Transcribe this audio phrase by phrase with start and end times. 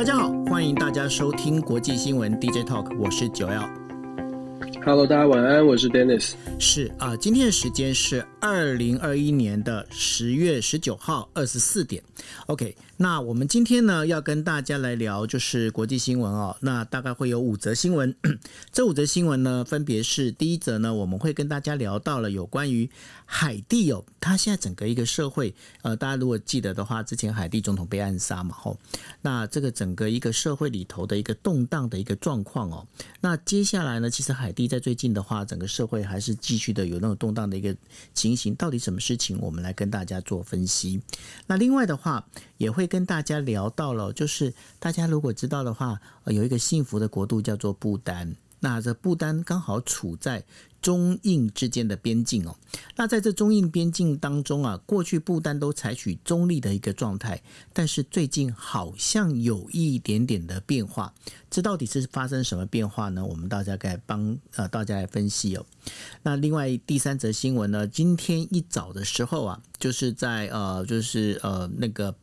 [0.00, 3.68] 大家好，欢迎大家收听国际新闻 DJ Talk，我是九耀。
[4.82, 6.32] Hello，大家晚安，我是 Dennis。
[6.58, 12.02] 是啊，今天的时间是二零二一年的十月十九号二十四点。
[12.46, 12.74] OK。
[12.96, 18.14] 那我们今天呢要跟大家来聊就是国际新闻哦，那大概会有五则新闻，
[18.70, 22.90] 这五则新闻呢分别是第一则呢我们会跟大家聊到了有关于
[23.24, 28.78] 海地哦，它现在整个一个社会，呃，大家如果记得的话，之前海地总统被暗杀嘛吼，
[29.22, 32.86] 那这个整个一个社会里头的一个动荡的一个状况哦，
[33.22, 37.74] 那接下来呢，其实海地在最近的话，整个社会还是继续的有那种动荡的一个
[38.14, 41.00] 情形，到底什么事情，我们来跟大家做分析。
[41.46, 42.28] 那另外的话
[42.58, 42.90] 也会。
[42.90, 48.34] 跟大家聊到了，就是大家如果知道的话，有一个幸福的国度叫做不丹。
[48.60, 50.44] 那这不丹刚好处在
[50.80, 52.56] 中印之间的边境哦。
[52.96, 57.42] 那在这中印边境当中啊，过去不丹都采取中立的一个状态，
[57.72, 61.12] 但是最近好像有一点点的变化。
[61.50, 63.24] 这到底是发生什么变化呢？
[63.24, 65.66] 我们大家该帮呃大家来分析哦。
[66.22, 72.14] 那另外第三则新闻呢，今天一早的时候啊，就是在呃就是呃那个。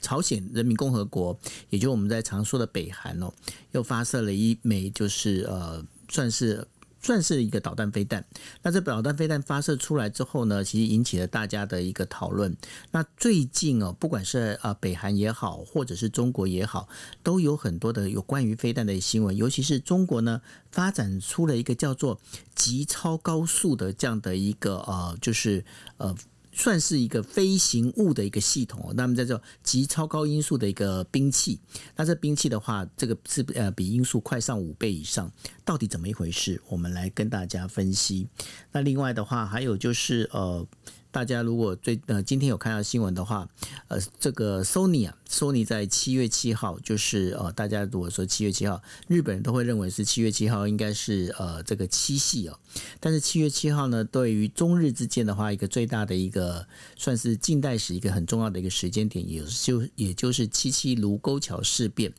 [0.00, 3.32] 朝鲜人民共和国，也就是我们在常说的北韩哦，
[3.72, 6.66] 又发射了一枚，就是呃，算是
[7.02, 8.24] 算是一个导弹飞弹。
[8.62, 12.56] 那这导弹飞弹发射出来之后呢，其实引起了大家的一个讨论。
[12.90, 16.88] 那最近哦，不管是呃北韩也好，或者是中国也好，
[17.22, 19.36] 都有很多的有关于飞弹的新闻。
[19.36, 22.20] 尤其是中国呢，发展出了一个叫做
[22.54, 25.64] 极超高速的这样的一个呃，就是
[25.98, 26.14] 呃。
[26.60, 31.58] 算是一个飞行物的一个系统，那么在这极超高音速的一个兵器，
[31.96, 35.32] 那这兵器的话，这个是呃比音速快上五倍以上，
[35.64, 36.60] 到底怎么一回事？
[36.68, 38.28] 我们来跟大家分析。
[38.72, 40.66] 那另外的话，还有就是呃。
[41.12, 43.48] 大家如果最呃今天有看到新闻的话，
[43.88, 52.56] 呃，这个 Sony 啊，Sony 在七月七号，就是呃，大家如果说七月七号，日本人都会认为是七月七号应该是呃这个七夕哦。
[53.00, 62.12] 但是七月七号呢，对于中日之间的话，一个最大的一个算是近代史一个很重要的一个时间点，也就也就是七七卢沟桥事变。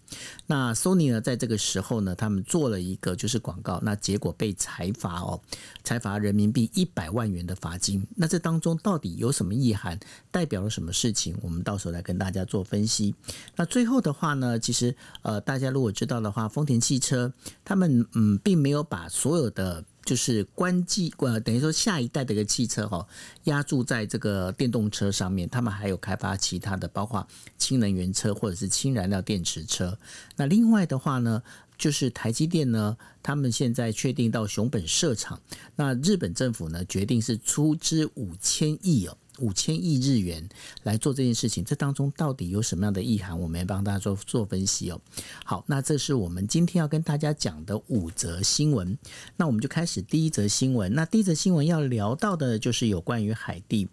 [0.48, 5.42] 那 Sony 呢，在这个时候呢，他们做了一个就是广告，那结果被裁罚哦，
[5.86, 8.06] 裁罚人民币一百万元的罚金。
[8.18, 8.78] 那这当中。
[8.82, 10.00] 到底有什么意涵？
[10.32, 11.36] 代表了什么事情？
[11.42, 13.16] 我们到时候来跟大家做分析。
[13.56, 17.34] 那最后的话呢，其实呃，大家如果知道的话，丰田汽车
[17.64, 23.06] 他们嗯，并没有把所有的就是关机呃，等于说下一代的一个汽车哈，
[23.44, 27.28] 压注在这个电动车上面，他们还有开发其他的，包括
[27.58, 29.98] 氢能源车或者是氢燃料电池车。
[30.36, 31.44] 那另外的话呢？
[31.82, 35.42] 就是台积电呢，他们现在确定到熊本设厂，
[35.76, 39.18] 那日本政府呢决定是出资五千亿哦。
[39.40, 40.48] 五千亿日元
[40.84, 43.40] 来做这件事情，这当中到底有什么样的意涵？
[43.40, 45.02] 我们也帮大家做做分析哦。
[45.44, 48.96] 好，那这是我们今天要跟大家讲的五则新闻。
[49.38, 50.94] 那我们就开始第一则新闻。
[50.94, 53.88] 那第一则新闻要聊到的就是有关于海地。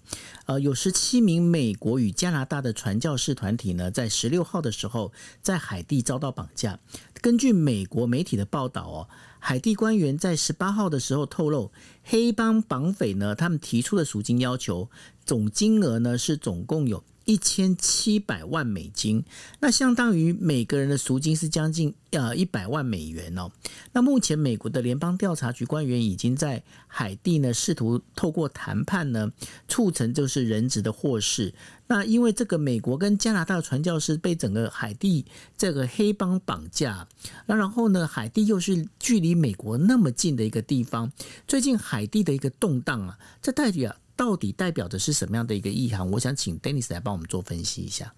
[0.45, 6.79] 呃，有十七名美国与加拿大的传教士团体呢，在十六号的时候在海地遭到绑架。
[7.21, 9.09] 根据美国媒体的报道哦。
[9.41, 11.71] 海地官员在十八号的时候透露，
[12.03, 14.91] 黑帮绑匪呢，他们提出的赎金要求
[15.25, 19.23] 总金额呢是总共有一千七百万美金，
[19.61, 23.51] 那相当于每个人的赎金是将近呃一百万美元哦。
[23.93, 29.31] 那目前美国的联邦调查局官员已经在海地呢试图透过谈判呢
[29.69, 31.53] 促成就是人质的获释。
[31.89, 35.27] 那因为这个美国跟加拿大的传教士被整个海地
[35.59, 37.07] 这个黑帮绑架，
[37.45, 41.13] 那然后呢，海地又是距离美国那么近的一个地方，
[41.47, 46.11] 最近海地的一个动荡啊，这代表到底代表的是什么样的一个意涵？
[46.11, 48.13] 我想请 Dennis 来帮我们做分析一下。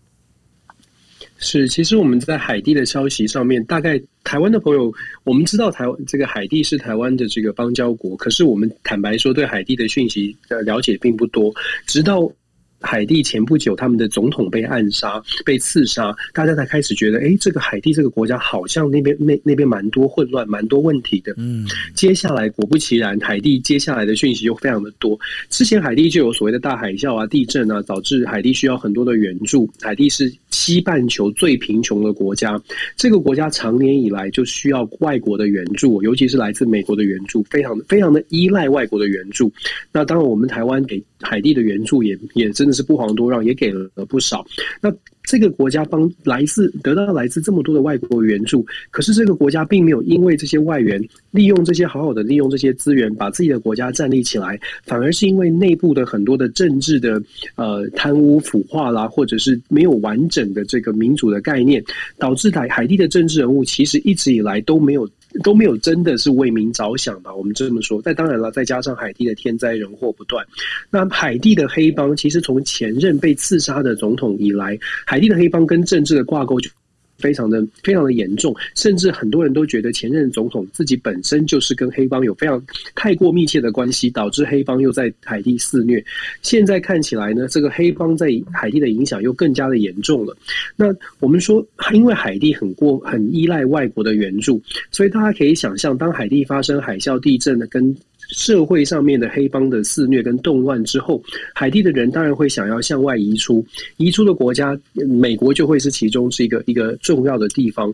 [1.36, 4.92] 是，其实我们在海地的消息上面，大概台湾的朋友，
[5.24, 11.54] 我们知道台湾这个海地是台湾的这个邦交国，可是我们坦白说，对海地的讯息的了解并不多，
[11.86, 12.32] 直到。
[12.80, 21.34] 海地前不久，他们的总统被暗杀、被刺杀，大家才开始觉得，哎，这个海地这个国家好像那边那那边蛮多混乱、蛮多问题的。
[21.36, 25.18] 嗯，接下来果不其然，海地接下来的讯息又非常的多。
[25.48, 29.68] 之前海地就有所谓的大海啸啊、地震啊，导致海地需要很多的援助。
[29.80, 32.60] 海地是西半球最贫穷的国家，
[32.96, 39.52] 这个国家长年以来就需要外国的援助，尤其是来自美国的援助，非常非常的依赖外国的援助。
[39.92, 42.70] 那当然，我们台湾给海地的援助也也真的。
[42.80, 44.42] 是不遑多让，也给了不少。
[44.80, 44.90] 那
[45.24, 50.98] 这个国家帮来自得到来自这么多的外国援助，可是这个国家并没有因为这些外援
[51.30, 57.22] 利用这些好好的利用这些资源，把自己的国家站立起来，反而是因为内部的很多的政治的
[57.56, 61.84] 呃贪污腐化啦，或者是没有完整的这个民主的概念，
[62.18, 65.06] 导致海海地的政治人物其实一直以来都没有。
[65.42, 67.34] 都没有真的是为民着想吧？
[67.34, 68.00] 我们这么说。
[68.02, 70.44] 再当然了，再加上海地的天灾人祸不断，
[70.90, 76.70] 那海地的黑帮其实从前任被刺杀的总统以来，海地的黑帮跟政治的挂钩就。
[77.20, 82.60] 非常的非常的严重，甚至很多人都觉得前任总统自己本身就是跟黑帮有非常
[82.94, 86.04] 太过密切的关系，导致黑帮又在海地肆虐。
[86.42, 90.36] 现在看起来呢，这个黑帮在海地的影响又更加的严重了。
[90.74, 90.86] 那
[91.20, 97.94] 我们说，因为海地很过很依赖外国的援助，所以大家可以想象，当海地发生海啸、地震的跟。
[98.32, 101.22] 社会上面的黑帮的肆虐跟动乱之后，
[101.54, 103.64] 海地的人当然会想要向外移出，
[103.96, 107.92] 移出的国家，美国就会是其中是一个一个重要的地方。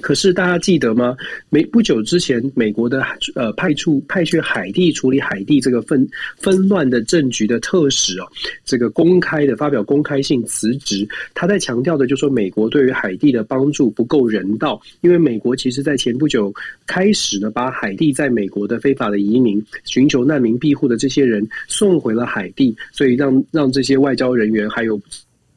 [0.00, 1.16] 可是大家记得吗？
[1.48, 3.04] 没不久之前，美国的
[3.34, 6.06] 呃派出派去海地处理海地这个纷
[6.36, 8.26] 纷乱的政局的特使哦，
[8.64, 11.08] 这个公开的发表公开信辞职。
[11.32, 16.52] 他在强调的就说，美国对于海地的帮助不够人道，因为美国其实在前不久
[16.86, 25.00] 开始呢，把海地在美国的非法的移民、寻求难民庇护的这些人送回了海地，所以让让这些外交人员还有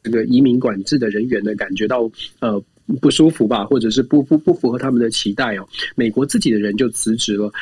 [0.02, 2.62] 这个移民管制的人员呢，感觉到呃。
[2.96, 5.68] 不舒服吧，或者是不不不符合他们的期待哦。
[5.94, 7.52] 美国自己的人就辞职了。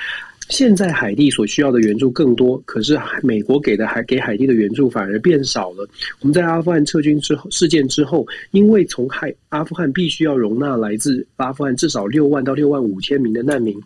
[0.48, 5.88] 现在海地所需要的援助更多，可是美国给的还给海地的援助反而变少了。
[6.20, 13.76] 我们在阿富汗撤军之后事件之后，因为从海阿富汗必须要容纳来自阿富汗至少六万到六万五千名的难民，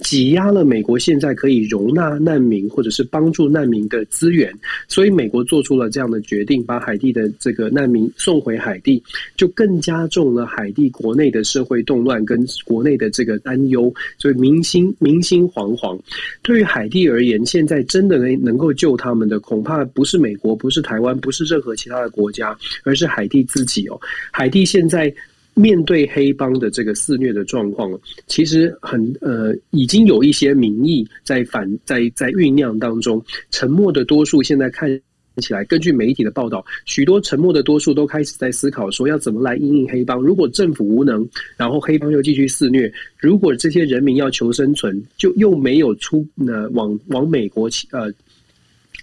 [0.00, 4.52] 挤压了美国现在可以容纳难民或者是帮助难民的资源，
[4.88, 9.02] 所以美国做出了这样的决定，把海地的这个难民送回海地，
[9.36, 15.98] 就更加重了海地国内的社会动乱跟国内的这个担忧，所以民心民心惶惶。
[16.42, 24.00] 对于海地而言，现在真的能能够救他们的，恐怕不是美国，不是台湾，不是任何其他的国家，而是海地自己哦。
[24.30, 25.12] 海地现在
[25.54, 27.90] 面对黑帮的这个肆虐的状况，
[28.26, 35.00] 其实很呃，已经有一些民意在反在在酝酿当中，沉默的多数现在看。
[35.40, 40.20] 起来，根据媒体的报道，许多沉默的多数都开始在思考，说要怎么来应应黑帮。
[40.20, 48.12] 如果政府无能，然后黑帮又继续肆虐；如果这些人民要求生存，就又没有出呃往往美国呃。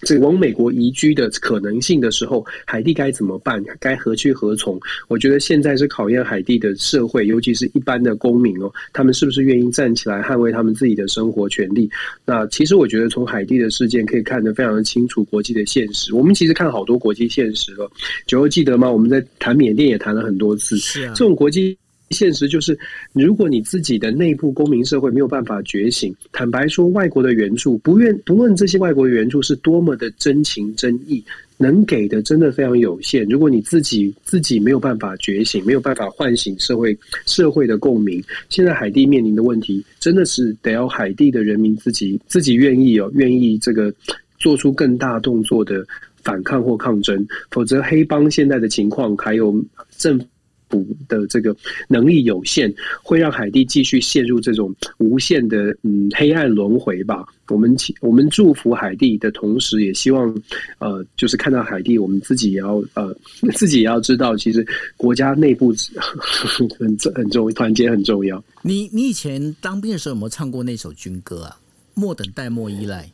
[0.02, 3.62] 这往美国移居的可能性的时候，海地该怎么办？
[3.80, 4.78] 该何去何从？
[5.08, 11.88] 我觉得现在是考验海地的社会，尤其是一般的公民哦，他们是不是愿意站起来捍卫他们自己的生活权利？
[12.24, 16.14] 那其实我觉得从海地的事件可以看得非常的清楚国际的现实。
[16.14, 17.90] 我们其实看好多国际现实了，
[18.26, 18.90] 九欧记得吗？
[18.90, 21.76] 我们在谈缅甸也谈了很多次，是啊，这种国际。
[22.10, 22.78] 现实就是，
[23.12, 31.24] 如果你自己的内部公民社会没有办法觉醒，坦白说，外国的援助不愿不论这些外国援助是多么的真情真意，
[31.58, 33.24] 能给的真的非常有限。
[33.28, 43.92] 如果你自己自己没有办法觉醒，没有办法唤醒社会社会的共鸣，现在海地面临的问题，真的是得要海地的人民自己自己愿意哦，愿意这个
[44.38, 45.84] 做出更大动作的
[46.22, 49.52] 反抗或抗争，否则黑帮现在的情况还有
[49.98, 50.24] 政。
[50.68, 51.54] 补的这个
[51.88, 52.72] 能力有限，
[53.02, 57.26] 会让海地继续陷入这种无限的嗯黑暗轮回吧。
[57.48, 60.34] 我们我们祝福海地的同时，也希望
[60.78, 63.16] 呃，就是看到海地，我们自己也要呃，
[63.54, 64.66] 自己也要知道，其实
[64.96, 66.68] 国家内部很
[67.14, 68.42] 很重团结很重要。
[68.62, 71.56] 你你以前当兵的时候有没有唱过那首军歌啊？
[71.94, 73.08] 莫等待，莫依赖。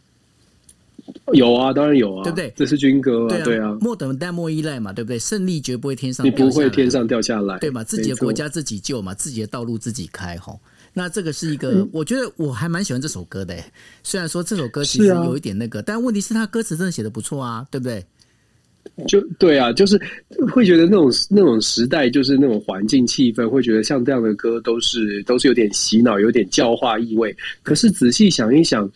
[1.33, 2.53] 有啊，当然有啊，对不对？
[2.57, 3.77] 这是军歌啊，对啊。
[3.81, 5.19] 莫等待，莫依赖嘛，对不对？
[5.19, 7.83] 胜利绝不会天上，你不会天上掉下来，对嘛？
[7.83, 10.57] 自己的国家自己救嘛，自己的道路自己开哈。
[10.95, 13.57] 那这个是一个，我觉得我还蛮喜欢这首歌的。
[14.03, 18.05] 虽然说这首歌其实有一点那个，但问题是他歌词真的写的不错啊，对不对？
[19.07, 20.01] 就对啊，就是
[20.53, 27.35] 会觉得那种那种时代，就是那种环境气氛，会觉得像这样的歌都是都是有点洗脑，有点教化意味。
[27.63, 28.91] 可是仔细想一想。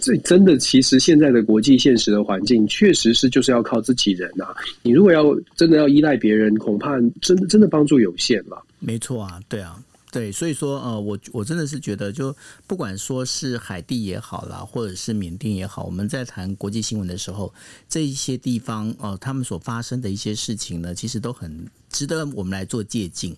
[0.00, 4.50] 这真的，其实现在的国际现实的环境，确实是就是要靠自己人啊。
[4.82, 8.60] 你如果要真的要依赖别人，恐怕真的真的帮助有限了。
[8.80, 9.78] 没错啊，对啊，
[10.16, 12.34] 对，所以说呃，我我真的是觉得，就
[12.66, 17.52] 不管说是海地也好啦，或者是缅甸也好，我们在谈国际新闻的时候，
[17.86, 23.36] 这一些地方呃，他们所发生的一些事情呢，其实都很值得我们来做借鉴。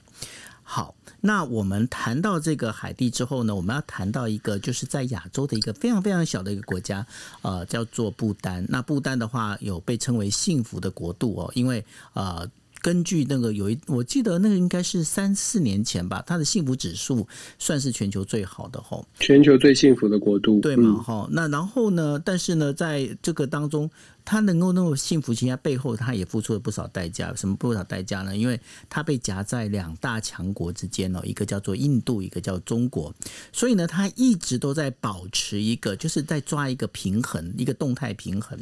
[0.62, 7.04] 好，那我们谈到这个海地之后呢，我们要谈到一个就是在亚洲的一个非常非常小的一个国家，
[7.42, 8.64] 呃，叫做不丹。
[8.68, 12.48] 那不丹的话，有被称为幸福的国度哦，因为呃。
[12.80, 17.26] 根据那个有一，我记得那个应该是三四年前吧，它的幸福指数
[17.58, 21.28] 算是全球最好的吼，全球最幸福的国度，对嘛哈？
[21.30, 22.20] 那然后呢？
[22.24, 23.90] 但是呢，在这个当中。
[24.30, 27.32] 他能够那么幸福，其实背后他也付出了不少代价。
[27.34, 28.36] 什么不少代价呢？
[28.36, 33.10] 因为他被夹在两大强国之间哦，一个叫做印度，一个叫中国。
[33.54, 38.58] 所以呢，他一直都在保持一个，就是在抓一个平衡，一个动态平衡。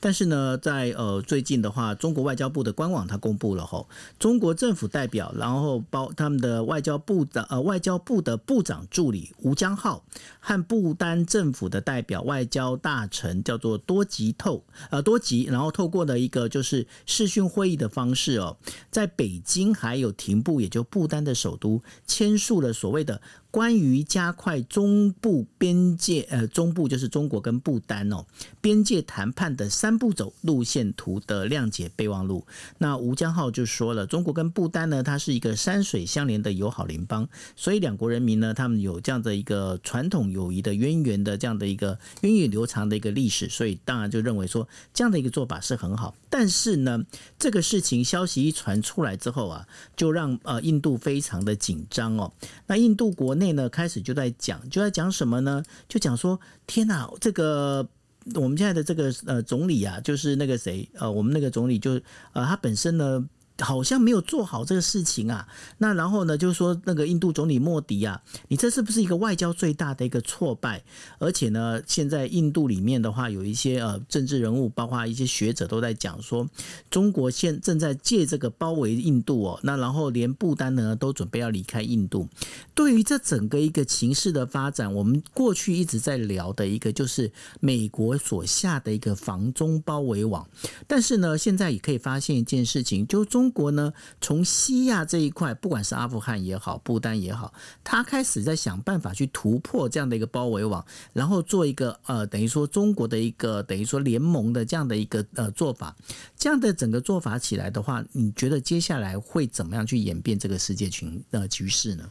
[0.00, 3.88] 但是呢，在呃最近的话，中国外交部的官网他公布了吼，
[4.18, 10.04] 中国政府代表，然后包他们的外交部的呃外交部的部长助理吴江浩
[10.38, 15.00] 和不丹政府的代表外交大臣叫做多吉透呃。
[15.02, 18.56] 多吉，然后透过了一个就是视讯会议的方式哦，
[18.90, 23.20] 在北京还有廷布，也就不丹的首都，签署了所谓的。
[23.52, 28.24] 关于加快中部边界，呃，中部就是中国跟不丹哦，
[28.60, 32.46] 边界谈判的三步走路线图的谅解备忘录。
[32.78, 46.14] 那吴江浩就说了，中国跟不丹呢，它是一个山水相连的友好邻邦，所以两国人民呢，他们有这样的一个传统友谊的渊源的这样的一个源远流长的一个历史，所以当然就认为说这样的一个做法是很好。
[46.28, 47.04] 但是呢，
[47.38, 49.66] 这个事情消息一传出来之后啊，
[49.96, 52.32] 就让呃印度非常的紧张哦。
[52.66, 55.62] 那印度国内呢，开始就在讲，就在讲什么呢？
[55.88, 57.88] 就讲说，天哪，这个
[58.34, 62.00] 我们现在的这个呃总理啊，就是那个谁呃，我们那个总理就
[62.32, 63.28] 呃他本身呢。
[63.60, 65.46] 好像没有做好这个事情啊，
[65.78, 70.82] 那然后呢，就是说那个印度总理莫迪啊，你这是不是一个外交最大的一个挫败？
[71.18, 76.48] 而且呢，现在印度里面的话，有一些呃政治人物，包括一些学者都在讲说，
[76.88, 82.28] 中国现正在借这个包围印度哦，那然后连不丹呢都准备要离开印度。
[82.74, 90.48] 对于这整个一个情势的发展，我们过去一直在聊的一个就是美国所下的一个防中包围网，
[90.86, 93.49] 但是呢，现在也可以发现一件事情，就中。
[93.50, 97.52] 国呢，从西亚这一块，不管是阿富汗也好，不丹也好，
[97.84, 105.94] 他开始在想办法去突破这样的一个包围网，然后做一个呃，等于说中国的一个等于说联盟的这样的一个呃做法。
[106.36, 112.10] 这样的整个做法起来的话，你觉得接下来会怎么样去演变这个世界群呃局势呢？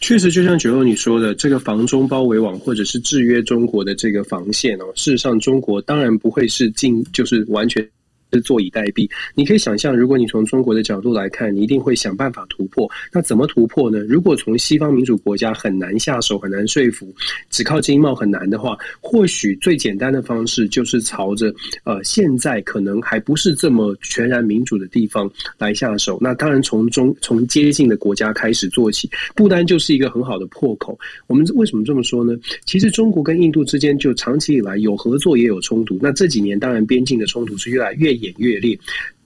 [0.00, 7.86] 确实，就像九六你说的，这个防中包围网或者是制约中国的这个防线哦，事实上，中国当然不会是进，就是完全。
[8.32, 9.08] 是坐以待毙。
[9.34, 12.90] 你可以想象，如果你从中国的角度来看，你一定会想办法突破。
[13.12, 13.98] 那怎么突破呢？
[14.08, 17.14] 如果从西方民主国家很难下手、很难说服，
[17.50, 21.54] 只靠经贸很难的话，或许最简单的方式就是朝着
[21.84, 26.18] 呃现在可能还不是这么全然民主的地方来下手。
[26.20, 30.98] 那当然从中从接近的国家开始做起，不单就是一个很好的破口。
[31.26, 32.34] 我们为什么这么说呢？
[32.64, 35.98] 其实中国跟印度之间就长期以来有合作也有冲突。
[36.00, 38.25] 那这几年当然边境的冲突是越来越严。
[38.26, 38.78] 演越烈，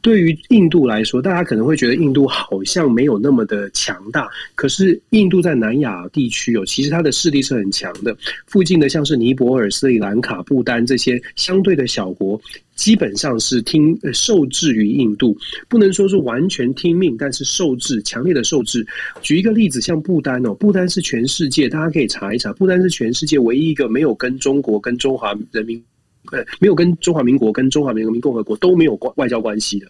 [0.02, 4.28] 对于印度来说，大家可能会觉得印度好像没有那么的强大。
[4.54, 8.16] 可是印度在南亚地区哦，其实它的势力是很强的。
[8.47, 12.40] 附近的像是尼泊尔、斯里兰卡、不丹这些相对的小国，
[12.75, 15.37] 基本上是听受制于印度，
[15.69, 18.87] 不能说是完全听命，但是受制，强烈的受制。
[19.21, 25.83] 举一个例子，像不丹哦，不丹是全世界，大家可以查一查，不丹是全世界唯一一个没有跟中国、跟中华人民。
[26.32, 29.86] 呃，没有跟中华民国、跟中华人民共和国都没有关外交关系的。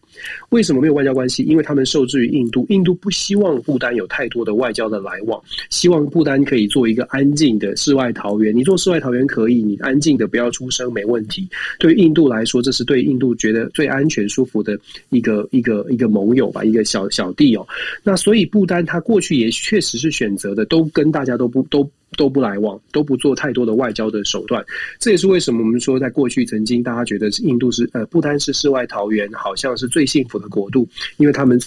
[0.51, 1.43] 为什么没有外交关系？
[1.43, 8.57] 因为他们受制于印度，印度不希望不丹有太多的外交的来往，希望不丹可以做一个安静的世外桃源。
[8.57, 11.49] 你做世外桃源可以，你安静的不要出声没问题。
[11.79, 14.79] 对于印度来说，这是对印度觉得最安全、舒服的
[15.11, 17.67] 一个一个一个盟友吧，一个小小弟哦。
[18.03, 21.89] 那所以不丹他过去也确实是选择的，都跟大家都不都。
[22.17, 24.65] 都不来往，都不做太多的外交的手段，
[24.99, 30.89] 这也是为什么我们说，在过去曾经大家觉得印度是呃不单是世外桃源，好像是最幸福的国度，
[31.19, 31.61] 因为他们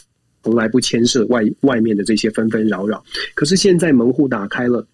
[0.44, 3.04] 从来不牵涉外外面的这些纷纷扰扰。
[3.34, 4.86] 可是现在门户打开了。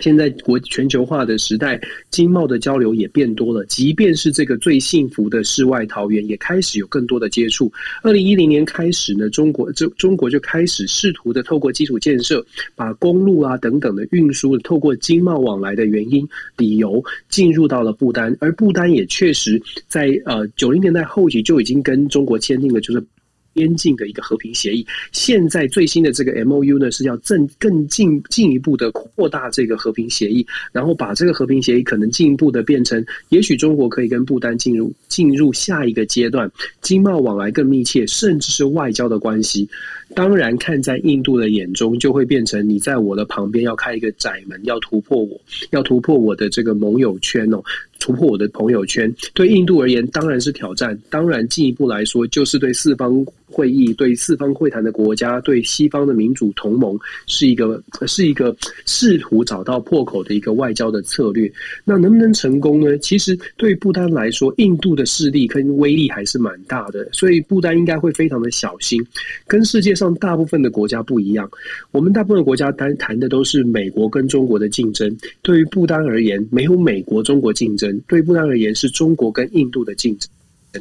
[0.00, 1.80] 现在国全球化的时代，
[2.10, 3.64] 经贸的交流也变多了。
[3.66, 7.70] 即便是这个最幸福的世外桃源，也开始有更多的接触。
[8.02, 12.44] 二零一零年开始呢，中国就中国就开始试图的透过基础建设，
[12.74, 18.34] 把公路啊等等的运输，透过经贸往来的原因理由，进入到了不丹。
[18.40, 23.04] 而不丹也确实在呃九零年代后期就已经跟中国签订了，就是。
[23.52, 39.68] 边境的一个和平协议，现在最新的这个 M O U 呢是要更更进进一步的扩大这个和平协议，然后把这个和平协议可能进一步的变成，也许中国可以跟不丹进入进入下一个阶段，经贸往来更密切，甚至是外交的关系。
[40.14, 45.40] 当然，看在印度的眼中，就会变成你在我的旁边要开一个窄门，要突破我，
[45.70, 47.62] 要突破我的这个盟友圈哦。
[48.02, 49.12] 突破我的朋友圈。
[49.32, 50.98] 对印度而言，当然是挑战。
[51.08, 58.54] 当然，进一步来说，就是对四方会议、对四方会谈的国家、对西方的民主同盟，是一个是一个
[58.86, 61.50] 试图找到破口的一个外交的策略。
[61.84, 62.98] 那能不能成功呢？
[62.98, 69.00] 其实对不丹来说，印度的势力跟威力还是蛮大的，所以不丹应该会非常的小心。
[69.46, 71.48] 跟世界上大部分的国家不一样，
[71.92, 75.14] 我们大部分国家谈谈的都是美国跟中国的竞争。
[75.42, 80.28] 对于不丹而言，没有美国中国竞争；对不丹而言，是中国跟印度的竞争。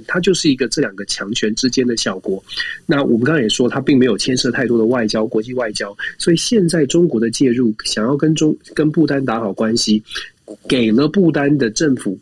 [0.07, 2.41] 它就是一个这两个强权之间的小国。
[2.85, 5.93] 那我们刚刚也说，它并没有牵涉太多的外交、国际外交。
[6.17, 10.01] 所以现在中国的介入，想要跟中跟不丹打好关系，
[10.69, 12.17] 给了不丹的政府。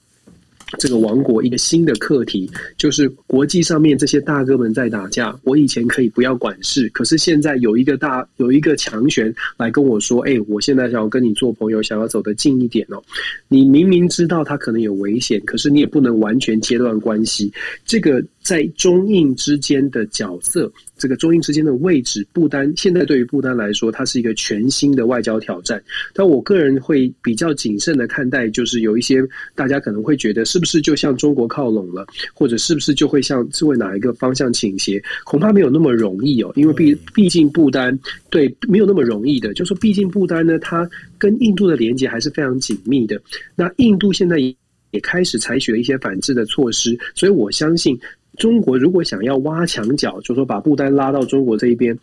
[0.77, 5.35] 这个王国一个新的课题，就是国际上面这些大哥们在打架。
[5.43, 13.01] 我以前可以不要管事，可是现在有一个大有一个强权来跟我说：“哎，我现在想要跟你做朋友，想要走得近一点哦。”
[13.47, 17.51] 你明明知道他可能有危险，可是你也不能完全切断关系。
[17.85, 20.71] 这个在中印之间的角色。
[20.97, 25.81] 这个中印之间的位置，不丹现在对于不丹来说，它是一个全新的外交挑战。
[26.15, 29.21] 但我个人会比较谨慎的看待，就是有一些
[29.53, 34.99] 大家可能会觉得，是不是就向中国靠拢了，或者是不是就会向是为哪一个方向倾斜？
[35.25, 37.97] 恐怕没有那么容易哦，因为毕毕竟不丹
[38.31, 40.89] 对没有那么容易的，就说毕竟不丹呢，它
[41.19, 43.21] 跟印度的连接还是非常紧密的。
[43.55, 47.97] 那印度现在也开始采取了一些反制的措施，所以我相信。
[48.39, 51.95] 中国如果想要挖墙角，就说把不丹拉到中国这一边。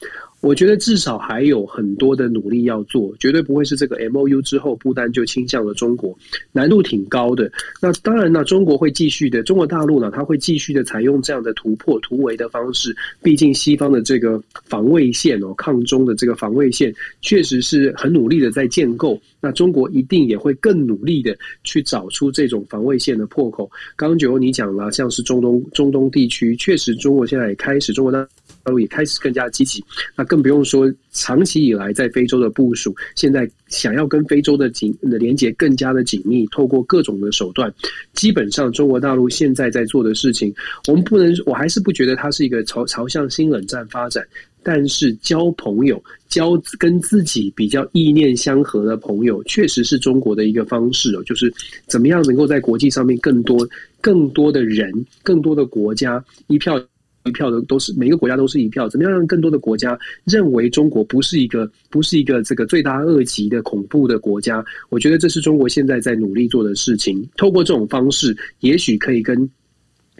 [0.47, 6.17] 我觉得至少还有很多的努力要做，绝对不会是这个 M O U 之后不丹就倾向了中国，
[6.53, 7.50] 难度挺高的。
[7.83, 12.95] 那当然呢，中国会继续的，中国大陆呢，它会继续的采用这样的突破突围的方式。
[13.25, 19.21] 毕竟西方的这个防卫线哦，抗中的这个防卫线，确实是很努力的在建构。
[19.41, 23.69] 那中国一定也会更努力的去找出这种防卫线的破口。
[23.97, 28.29] 刚刚九欧你讲了，像是中东中东地区，确实中国现在也开始中国的。
[28.66, 29.82] 大陆也开始更加积极，
[30.16, 37.73] 那更不用说长期以来在非洲的部署，现在想要跟非洲的紧的连接更加的紧密，透过各种的手段，
[38.12, 40.52] 基本上中国大陆现在在做的事情，
[40.88, 44.26] 我们不能，我还是不觉得它是一个朝朝向新冷战发展，
[44.64, 51.54] 但是交朋友，交跟自己比较意念相合的朋友，确实是中国的一个方式哦，就是
[51.86, 53.64] 怎么样能够在国际上面更多
[54.00, 56.84] 更多的人，更多的国家一票。
[57.26, 64.65] 一票的都是每个国家都是一票，怎么样让更多的国家认为中国不是一个不是一个这个罪大恶极的恐怖的国家？
[64.89, 67.23] 我觉得这是中国现在在努力做的事情。
[67.36, 69.49] 透过这种方式，也许可以跟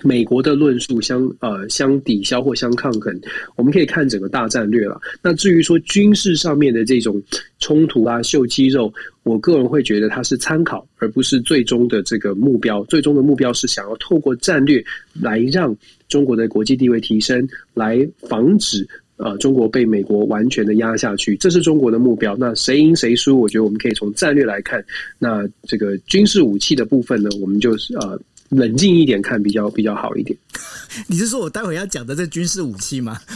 [0.03, 3.19] 美国的论述相呃相抵消或相抗衡。
[3.57, 5.01] 我们可以看整个大战略了。
[5.23, 7.23] 那至于说军事上面的这种
[7.59, 12.85] 冲突啊、秀肌肉，我个人会觉得它是参考，而不是最终的这个目标。
[12.85, 15.77] 最终的目标是想要透过战略来让。
[16.09, 22.37] 中国的国际地位提升，来防止呃中国被美国完全的压下去，这是中国的目标。
[22.39, 24.83] 那谁赢谁输，我觉得我们可以从战略来看。
[25.19, 28.17] 那这个军事武器的部分呢，我们就是呃
[28.51, 30.39] 冷静一点看比较比较好一点。
[31.09, 33.21] 你是说我待会要讲的这军事武器吗？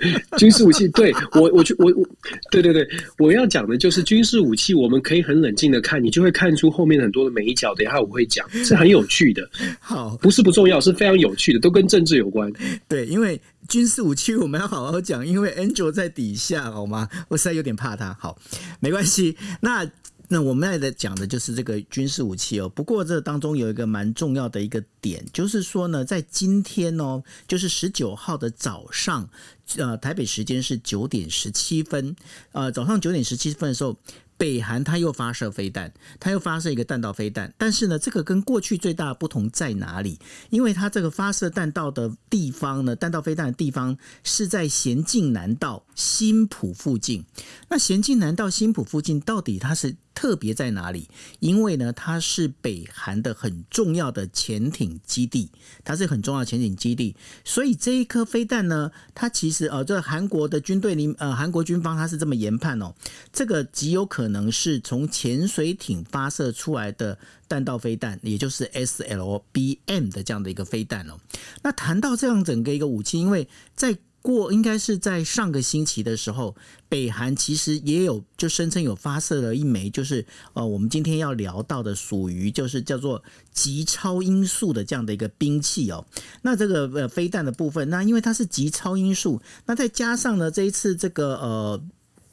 [0.38, 2.08] 军事武器，对我，我去，我我，
[2.50, 7.74] 对对对，我要讲的就是军事武器，我们可以很冷静的看，你就会看出后面很多的美角。
[7.74, 9.46] 等一下我会讲，是很有趣的。
[9.78, 12.50] 好，不是不重要，是非常有趣的，都跟政治有关。
[12.88, 17.06] 对，因为军事武器我们要好好讲，因为 Angel 在底下，好吗？
[17.28, 18.16] 我实在有点怕他。
[18.18, 18.38] 好，
[18.80, 19.36] 没关系。
[19.60, 19.86] 那。
[20.32, 22.68] 那我们在讲的就是这个军事武器哦。
[22.68, 29.28] 不过这当中有一个蛮重要的一个点，就是说呢，在今天哦，就是十九号的早上，
[29.76, 32.14] 呃，台北时间是九点十七分，
[32.52, 33.98] 呃，早上九点十七分的时候。
[34.40, 40.18] 北韩他又发射飞弹，他又发射一个弹道飞弹，但是呢，这个跟过去最大的不同在哪里？
[40.48, 47.22] 因为它这个发射弹道的地方呢，弹道飞弹的地方是在咸镜南道新浦附近。
[47.68, 51.08] 那咸镜南道新浦附近到底它是特别在哪里？
[51.38, 55.50] 因为呢，它是北韩的很重要的潜艇基地，
[55.82, 62.94] 它是很重要的潜艇基地，所以这一颗飞弹呢，它其实呃，这韩国的军队里呃，韩国军方他是这么研判哦，
[63.32, 64.10] 这个极有。
[64.10, 71.16] 可能是从潜水艇发射出来的弹道飞弹，也就是 SLBM 的这样的一个飞弹哦。
[71.62, 76.54] 那谈到这样整个一个武器，因为在过应该是在上个星期的时候，
[76.88, 86.06] 北韩其实也有就声称有发射了一枚，就是呃我们今天要聊到的属于就是叫做极超音速的这样的一个兵器哦。
[86.42, 91.82] 那这个呃飞弹的部分，那因为它是极超音速，那再加上呢这一次这个呃。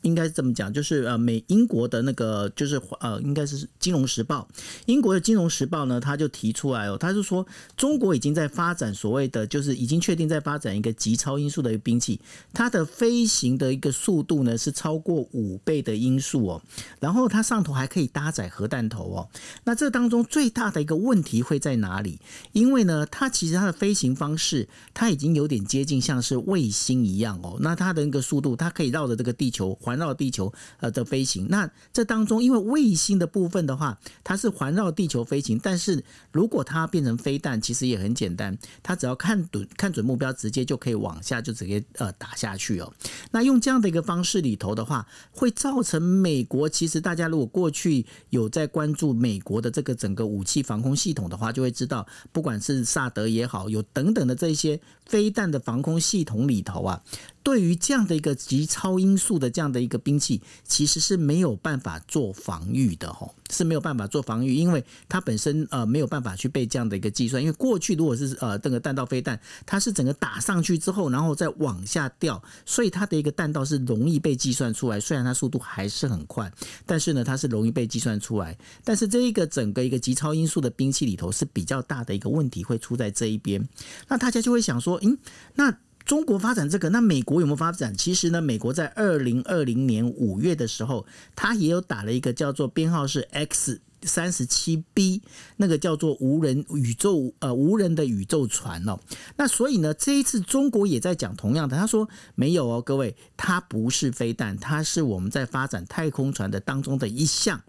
[0.07, 4.47] 应该这么讲，就是呃，美英国的那个就是呃，应该是《金融时报》，
[4.85, 12.19] 英国的《金融时报》呢，他就提出来哦，他是说中国已经在发展所谓的，就是已经确定在发展一个极超音速的一个兵器，
[12.53, 16.61] 它的飞行的一个速度呢是超过五倍的音速哦，
[17.01, 19.29] 然后它上头还可以搭载核弹头哦。
[19.65, 22.19] 那这当中最大的一个问题会在哪里？
[22.53, 27.57] 因为呢，它其实它的飞行方式，它已经有点接近像是卫星一样哦。
[27.59, 31.47] 那它的那个速度，它可以绕着这个地球环绕地球呃的飞行。
[31.49, 42.93] 那这当中，因为卫星的部分的话，它是环绕地球飞行，但是如果它变成飞弹，其实也很简单，它只要看准看准目标，直接就可以往下就直接呃打下去哦。
[43.31, 57.01] 那用这样的一个方式里头的话，会造成美国其实大家如果过去有在关注美国的这个整个武器防空系统的话，就会知道，不管是萨德也好，有等等的这些飞弹的防空系统里头啊。
[57.41, 67.41] 对于这样的一个极超音速的这样的一个兵器，其实是没有办法做防御的吼，是没有办法做防御，因为它本身呃没有办法去被这样的一个计算。
[67.41, 74.99] 因为过去如果是呃这个弹道飞弹，它是整个打上去之后，然后再往下掉，所以它的一个弹道是容易被计算出来。
[74.99, 76.51] 虽然它速度还是很快，
[76.85, 78.57] 但是呢它是容易被计算出来。
[78.83, 83.67] 但是这一个整个一个极超音速的兵器里头是比较大的一个问题会出在这一边。
[84.07, 85.17] 那大家就会想说，嗯，
[85.55, 85.77] 那。
[86.07, 87.93] 中国发展这个，那美国有没有发展？
[87.93, 95.21] 其实呢，美国在二零二零年五月的时候，它也有打了一个叫做编号是 X 三十七 B，
[95.57, 98.99] 那个叫做无人宇宙呃无人的宇宙船哦。
[99.37, 107.61] 那所以呢，这一次中国也在讲同样的，他说没有哦，各位，它不是飞弹，它是我们在发展太空船的当中的一项。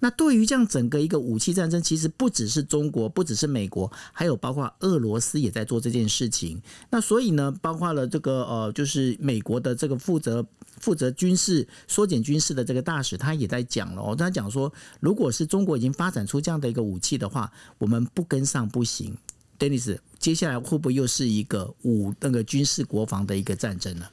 [0.00, 6.60] 那对于这样整个一个武器战争，其实不只是中国，不只是美国，还有包括俄罗斯也在做这件事情。
[6.90, 10.44] 那所以呢，包括了这个呃，就是美国的这个负责
[10.80, 14.16] 负责军事缩减军事的这个大使，他也在讲了哦。
[14.16, 19.16] 他讲说，如果是中国已经发展出这样的一个武器的话，我们不跟上不行。
[19.58, 24.06] Dennis，接下来会不会又是一个武那个军事国防的一个战争呢？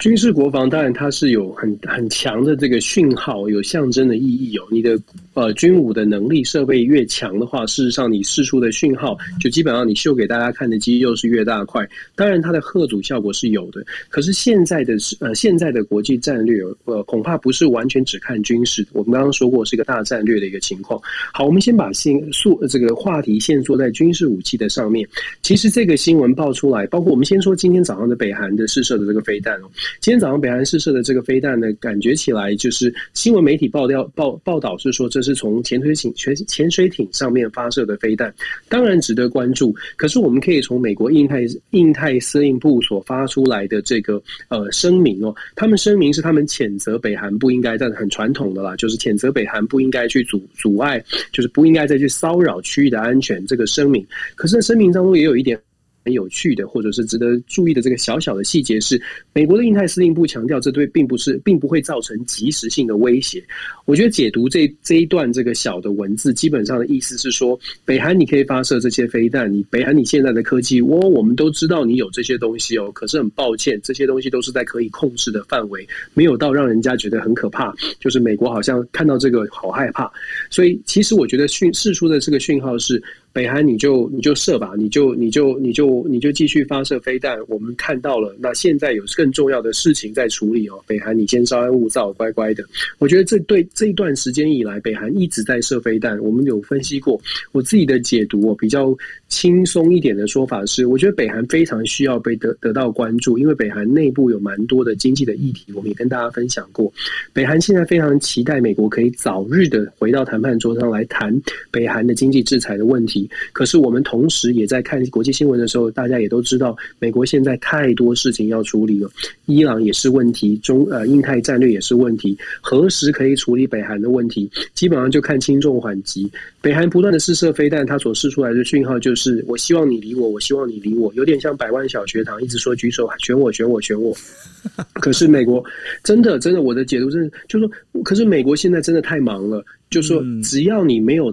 [0.00, 4.66] 军事国防当然它是有很很强的这个讯号，有象征的意义哦。
[4.70, 4.98] 你的
[5.34, 11.86] 呃军武的能力设备越强的话，事实上你释出的讯号就基本上你秀给大家看的肌肉是越大块。
[12.16, 18.86] 当然它的贺阻效果是有的，可是现在的呃现在的国际战略呃恐怕不是完全只看军事。
[18.92, 20.98] 我们刚刚说过是一个大战略的一个情况。
[21.30, 25.06] 好，我们先把线速这个话题线索在军事武器的上面。
[25.42, 29.68] 其实这个新闻爆出来，包括我们先说今天早上的北韩的试射的这个飞弹哦。
[30.00, 38.32] 今天早上北韩试射的这个飞弹呢，感觉起来就是新闻媒体报料报报道是说这是从潜水艇潜潜水艇上面发射的飞弹，
[38.68, 39.74] 当然值得关注。
[39.96, 54.06] 可是我们可以从美国印太印太司令部所发出来的这个呃声明哦，他们声明是他们谴责北韩不应该，但很传统的啦，就是谴责北韩不应该去阻阻碍，就是不应该再去骚扰区域的安全这个声明。
[54.34, 55.58] 可是声明当中也有一点。
[56.04, 59.00] 很有趣的，或者是值得注意的这个小小的细节是，
[59.32, 63.42] 美国的印太司令部强调，这对并不是，并不会造成即时性的威胁。
[63.84, 72.90] 我觉得解读这这一段这个小的文字，基本上的意思是说，北韩你可以发射这些飞弹，你北韩你现在的科技，我我们都知道你有这些东西哦。
[72.92, 77.74] 可是很抱歉，这些东西都是在可以控制的范围，没有到让人家觉得很可怕。
[77.98, 80.10] 就是美国好像看到这个好害怕，
[80.48, 83.02] 所以其实我觉得讯释出的这个讯号是。
[83.32, 87.38] 北韩，你就你就射吧，你就你就你就你就继续发射飞弹。
[87.48, 90.82] 我们看到了，那现在有更重要的事情在处理哦。
[90.86, 92.64] 北韩，你先稍安勿躁，乖乖的。
[92.98, 96.18] 我觉得这对这一段时间以来，北韩一直在射飞弹。
[96.18, 97.20] 我们有分析过，
[97.52, 98.96] 我自己的解读，我比较
[99.30, 106.92] 轻松一点的说法是，我觉得北韩非常需要被得得到关注，因为北韩内部有蛮多的经济的议题，我们也跟大家分享过。
[107.32, 111.34] 北韩现在非常期待美国可以早日的回到谈判桌上来谈
[111.70, 113.30] 北韩的经济制裁的问题。
[113.52, 119.08] 可是我们同时也在看国际新闻的时候，大家也都知道，美国现在太多事情要处理了。
[119.46, 124.50] 伊朗也是问题，中呃印太战略也是问题，何时可以处理北韩的问题？
[124.74, 126.30] 基本上就看轻重缓急。
[126.62, 134.14] 北韩不断的试射飞弹，它所试出来的讯号就是：我希望你理我，我希望你理我，有点像百万小学堂，一直说举手选我选我选我。
[134.94, 135.64] 可是美国
[136.02, 141.32] 真的真的，我的解读是，就是说，可是美国现在真的太忙了，就是说，只要你没有。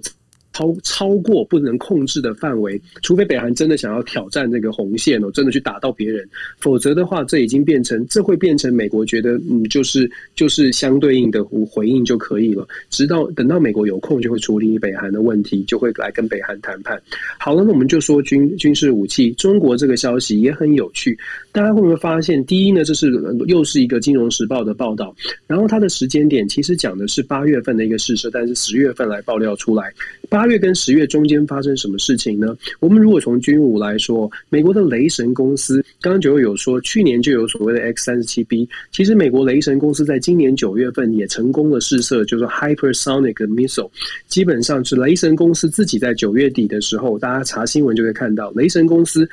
[0.58, 6.28] 超超过不能控制的范围，除非北韩真的想要挑战这个红线哦，真的去打到别人，
[6.60, 12.68] 否则的话，这已经变成这会变成美国觉得嗯，就是就是相对应的回应就可以了。
[12.90, 17.00] 直到等到美国有空，就会处理北韩的问题，就会来跟北韩谈判。
[17.40, 21.16] 好了，那我们就说军军事武器，中国这个消息也很有趣。
[21.52, 23.12] 大家会不会发现，第一呢，这是
[23.46, 25.16] 又是一个《金融时报》的报道，
[25.46, 29.94] 然后它的时间点其实讲的是八月份的一个事实，但是十月份来爆料出来。
[30.30, 32.56] 八月跟十月中间发生什么事情呢？
[32.80, 43.90] 我们如果从军武来说，美国的雷神公司，刚刚九月有说，去年就有所谓的 X 三十七 B，其实美国雷神公司在今年九月份也成功的试射，就是 Hypersonic missile，
[44.28, 49.28] 基本上是雷神公司自己在九月底的时候，大家查新闻就会看到，雷神公司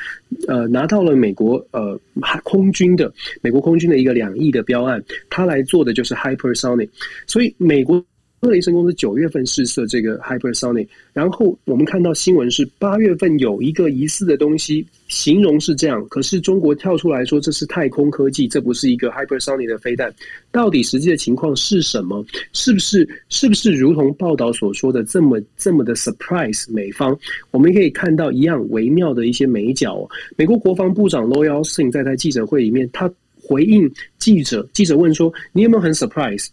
[0.48, 1.98] 呃拿到了美国呃
[2.42, 6.88] 空军的美国空军的一个两亿的标案，他来做的就是 Hypersonic，
[7.26, 8.04] 所以美国。
[8.50, 20.12] 雷神公司九月份试射这个 Hypersonic，然后我们看到新闻是八月份有一个疑似的东西，形容是这样，可是中国跳出来说这是太空科技，这不是一个 Hypersonic 的飞弹，
[20.50, 22.24] 到底实际的情况是什么？
[22.52, 26.70] 是不是是不是如同报道所说的这么这么的 surprise？
[26.72, 27.18] 美方
[27.50, 30.08] 我们可以看到一样微妙的一些美角。
[30.36, 36.48] 美国国防部长 Lloyd Austin 在他记者会里面，他回应记者，记者问说：“你有没有很 surprise？”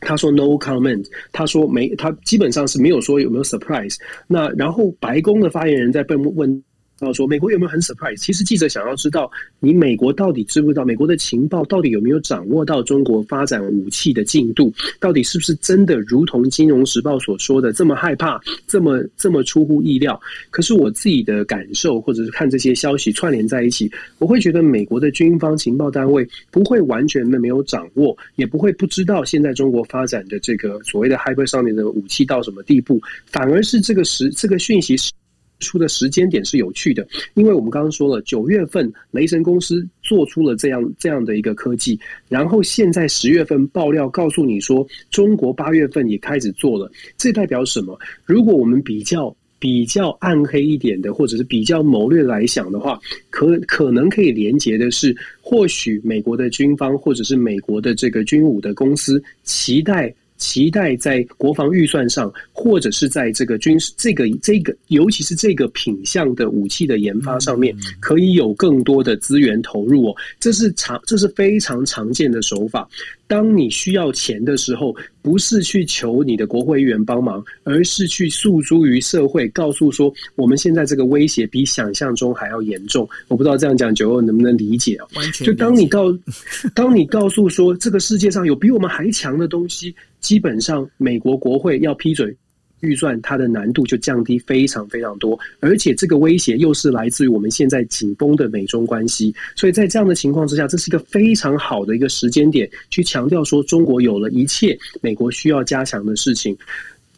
[0.00, 3.96] 他说 no comment，他说没，他基本上是没有说有没有 surprise。
[4.26, 6.62] 那然后白宫的发言人在被问。
[6.98, 8.16] 到说美国有没有很 surprise？
[8.16, 9.30] 其实记者想要知道，
[9.60, 10.84] 你美国到底知不知道？
[10.84, 14.72] 美国的情报到底有没有掌握到中国发展武器的进度？
[14.98, 20.18] 到底是不是真的如同《金融时报》所说的这么害怕，这么这么出乎意料？
[20.50, 35.12] 可是我自己的感受，或者是看这些消息串联在一起，我会觉得美国的军方情报单位不会完全的没有掌握，也不会不知道现在中国发展的这个所谓的 hyper 上面的武器到什么地步，反而是这个时这个讯息是。
[35.58, 47.98] 出的时间点是有趣的，因为我们刚刚说了，九月份雷神公司做出了这样这样的一个科技，然后现在十月份爆料告诉你说，中国八月份也开始做了，这代表什么？
[48.24, 60.14] 如果我们比较比较暗黑一点的，或者是比较谋略来想的话，可可能可以连接的是，或许美国的军方或者是美国的这个军武的公司期待。
[60.46, 70.14] 期待在国防预算上，或者是在这个军事这个这个，尤其是这个品相的武器的研发上面，可以有更多的资源投入哦。
[70.38, 72.88] 这是常，这是非常常见的手法。
[73.26, 74.94] 当你需要钱的时候，
[75.26, 83.08] 不是去求你的国会议员帮忙，而是去诉诸于社会，告诉说我们现在这个威胁比想象中还要严重。
[83.26, 85.06] 我不知道这样讲九欧能不能理解啊？
[85.42, 86.16] 就当你告，
[86.76, 92.32] 当你告诉说这个世界上有比我们还强的东西，基本上美国国会要批准。
[92.80, 106.56] 预算它的难度就降低非常非常多，而且这个威胁又是来自于我们现在紧绷的美中关系，所以在这样的情况之下，这是一个非常好的一个时间点，去强调说中国有了一切美国需要加强的事情。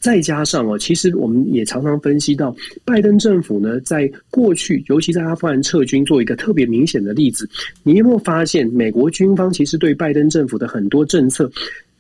[0.00, 7.50] 再加上哦，其实我们也常常分析到，拜登政府呢，在过去，尤其在阿富汗撤军，做一个特别明显的例子，
[7.82, 11.50] 你有没有发现，美国军方其实对拜登政府的很多政策？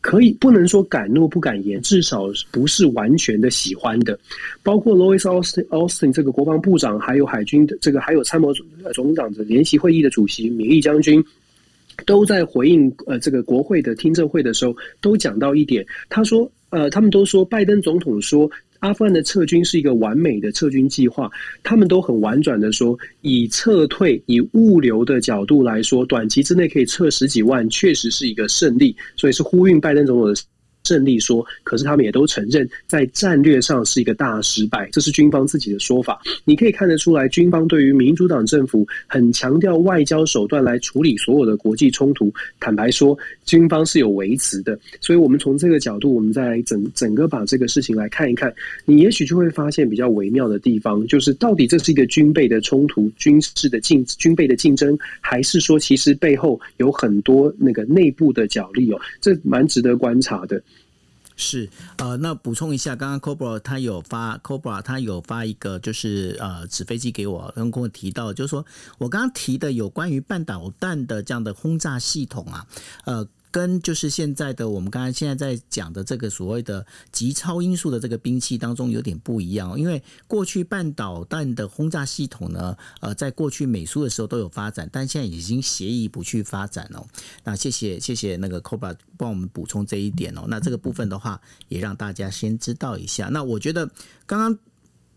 [0.00, 4.18] 可以不能说敢怒不敢言，至少不是完全的喜欢的。
[4.62, 8.52] 包括 Louis Austin Austin 这个国防部长，还有海军的这个，还有参谋
[8.94, 11.24] 总长的联席会议的主席米利将军，
[12.06, 18.50] 都在回应呃这个国会的听证会的时候，都讲到一点，他说呃他们都说拜登总统说。
[18.80, 21.30] 阿富汗的撤军是一个完美的撤军计划，
[21.62, 30.40] 他们都很婉转的说，以撤退、以物流的角度来说，短期之内可以撤十几万，确实是一个胜利，所以是呼应拜登总统的。
[30.88, 36.18] 胜利说，可是他们也都承认，在战略上是一个大失败，这是军方自己的说法。
[36.46, 42.32] 你可以看得出来，军方对于民主党政府很强调外交手段来处理所有的国际冲突。
[42.58, 44.78] 坦白说，军方是有维持的。
[44.98, 48.50] 所以，我们从这个角度，我们再来整整个把这个事情来看一看，
[48.86, 59.00] 你也许就会发现比较微妙的地方，就是到底这是一个军备的冲突、军事的竞、军备的竞争，还是说其实背后有很多那个内部的角力哦？
[59.20, 60.62] 这蛮值得观察的。
[61.38, 68.66] 是，呃，那补充一下，刚刚 Cobra 他有发，Cobra 他有发一个，就是呃纸飞机给我，然后跟我提到，就是说
[68.98, 72.66] 我刚刚提的有关于半导弹的这样的轰炸系统啊，
[73.06, 73.26] 呃。
[73.50, 87.06] 跟就是现在的我们刚才现在在讲的这个所谓的极超音速的这个兵器当中有点不一样哦，因为过去半导弹的轰炸系统呢，呃，在过去美苏的时候都有发展，但现在已经协议不去发展哦。
[87.44, 90.44] 那谢谢谢谢那个 COBA 帮我们补充这一点哦。
[90.48, 93.28] 那这个部分的话，也让大家先知道一下。
[93.28, 93.90] 那我觉得
[94.26, 94.58] 刚刚。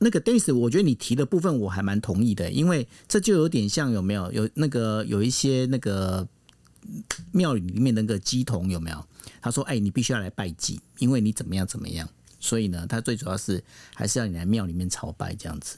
[0.03, 6.27] 那个 Days，我觉得你提的部分我还蛮同意的，因为这就有点像有没有有那个有一些那个
[7.31, 9.05] 庙里面那个鸡童有没有？
[9.41, 12.07] 他说：“哎，你必须要来拜祭，因为你怎么样怎么样。”
[12.39, 15.77] 所以呢，他最主要是还是要你来庙里面朝拜这样子，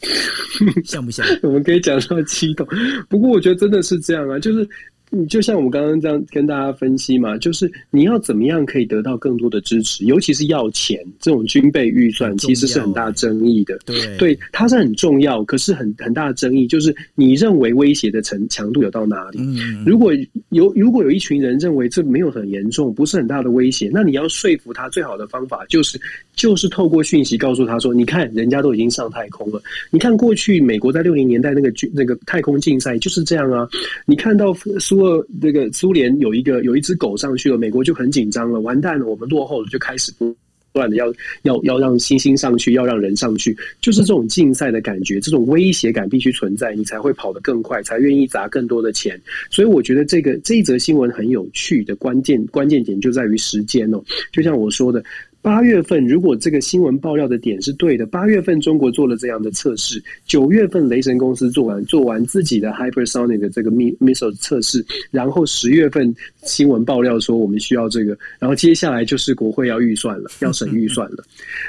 [0.84, 1.26] 像不像？
[1.42, 2.66] 我们可以讲说鸡童，
[3.08, 4.68] 不过我觉得真的是这样啊，就是。
[5.10, 13.78] 你就像我们刚刚这样跟大家分析嘛，就是你要怎么样可以得到更多的支持，尤其是要钱这种军备预算，其实是很大争议的。
[13.86, 19.38] 对，对，它是很重要，可是很很大的争议就是你认为威胁的程强度有到哪里？
[19.40, 20.12] 嗯，如果
[20.50, 25.98] 有如果有一群人认为这没有很严重，不是很大的威胁，那你要说服他最好的方法就是
[26.36, 33.66] 就是透过讯息告诉他说，你看人家都已经上太空了，你看过去美国在六零年代那个军那个太空竞赛就是这样啊，
[34.04, 34.97] 你看到苏。
[34.98, 40.34] 过这个苏联有一个有一只狗上去了，美国就很紧张了，完蛋了，我们落后了，就开始不
[40.72, 49.20] 断的要要要让星星上去，要让人上去，就是这种竞赛的感觉，这种威胁感必须存在，你才会跑得更快，才愿意砸更多的钱。
[49.50, 55.02] 所以我觉得这个这一则新闻很有趣的关键关键点就在于时间哦，就像我说的。
[55.40, 71.24] 八月份，如果这个新闻爆料的点是对的，八月份中国做了这样的测试，九月份雷神公司做完做完自己的 hypersonic 的这个 missile 测试，然后十月份新闻爆料说我们需要这个，然后接下来就是国会要预算了，要审预算了。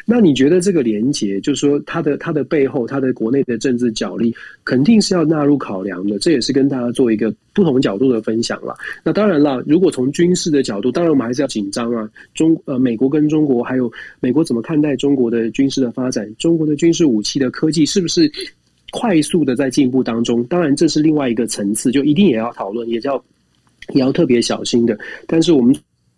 [0.06, 6.18] 那你觉得这个连结，就是说它的它的背后，它的国内的政治角力，肯定是要纳入考量的。
[6.20, 8.76] 这也是跟大家做一个不同角度的分享了。
[9.04, 12.10] 那当然了，如果从军事的角度，当然我们还是要紧张啊。
[12.34, 13.64] 中呃，美国跟中国。
[13.64, 16.28] 还有美国怎么看待中国的军事的发展？
[16.38, 18.32] 中国的军事武器的科技是不是
[18.92, 20.44] 快速的在进步当中？
[20.46, 23.24] 当然，这是另外一个层次，就一定也要讨论，也叫
[23.94, 24.98] 也要特别小心的。
[25.28, 25.76] 但是，我们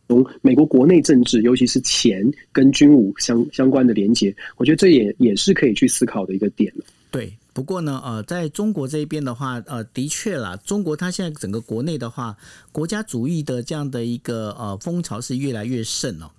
[0.07, 6.71] 从美国国内政治，尤其是钱跟军武相相关的连接，我觉得这也也是可以去思考的一个点
[7.11, 12.37] 对，不过呢，呃，在中国这边的话，呃，的确啦，中国它现在整个国内的话，
[12.71, 16.31] 国家主义的这样的一个呃风潮是越来越盛哦。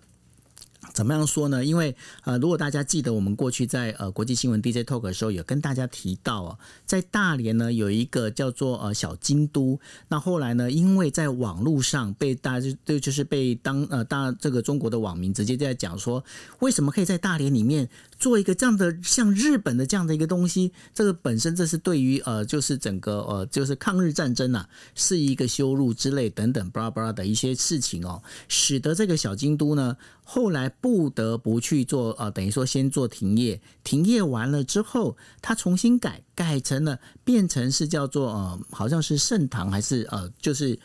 [0.93, 1.65] 怎么样说呢？
[1.65, 1.95] 因为
[2.25, 9.79] 呃，如果大家记得我们过去在呃国际新闻 DJ Talk 的时候，有跟大家提到哦，在大连呢有一个叫做呃小京都。
[10.09, 16.23] 那后来呢，因为在网络上被大家就就是被当呃大这个中国的网民直接在讲说，
[16.59, 17.89] 为什么可以在大连里面
[18.23, 20.71] 做一个这样的像日本的这样的一个东西？
[20.95, 29.97] 这个本身这是对于呃就是整个呃就是抗日战争啊是一个羞辱之类等等巴拉巴拉的一些事情哦，使得这个小京都呢。
[30.25, 40.79] 后来不得不去做，呃，等于说先做停业，停业完了之后，他重新改，改成了变成是叫做呃，好像是盛唐还是呃，就是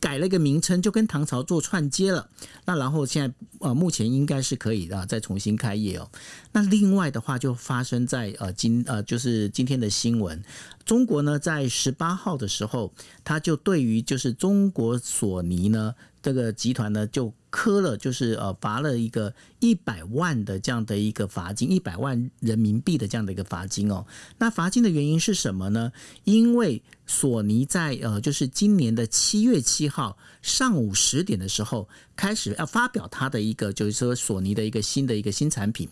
[0.00, 2.28] 改了一个名称，就跟唐朝做串接了。
[2.64, 6.10] 那然后现在呃，目前应该是可以的，再重新开业哦。
[6.52, 10.42] 那另外的话，就发生在呃今呃就是今天的新闻，
[10.84, 15.94] 中国呢在十八号的时候，他就对于就是中国索尼呢。
[16.24, 24.06] 这个集团呢，就磕了，就是呃罚了一个一百万的这样的一个罚金，一百万人民币的这样的一个罚金哦。
[24.38, 25.92] 那罚金的原因是什么呢？
[26.24, 35.86] 因为索尼在呃，就是今年的七月七号上午十点的时候，开始要发表它的一个，就是说索尼的一个新的一个新产品。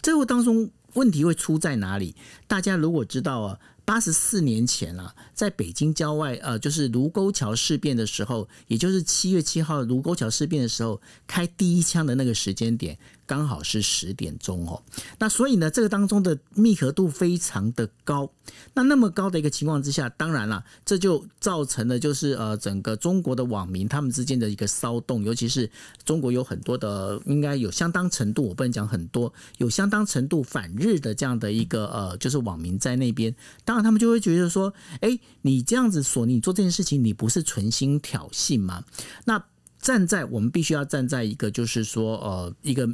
[0.00, 2.14] 这个当中问题会出在哪里？
[2.46, 3.58] 大家如果知道啊。
[3.84, 12.96] 八十四年前了，在北京郊外，呃，就是卢沟桥事变的时候，也就是七月七号卢沟桥事变的时候，开第一枪的那个时间点，
[13.32, 14.82] 刚好是十点钟哦。
[15.18, 18.30] 那所以呢，这个当中的密合度非常的高。
[18.74, 25.70] 那那么高的一个情况之下，当然了，这就造成了就是呃，整个中国的网民他们之间的一个骚动，尤其是
[26.04, 33.34] 中国有很多的，应该有相当程度，我不能讲很多，有相当程度反日的这样的一个呃，就是网民在那边。
[33.64, 38.84] 当然，他们就会觉得说：“哎，你这样子说，你做这件事情，你不是存心挑衅吗？”
[39.24, 39.42] 那
[39.80, 42.86] 站在我们必须要站在一个，就是说，呃，一个。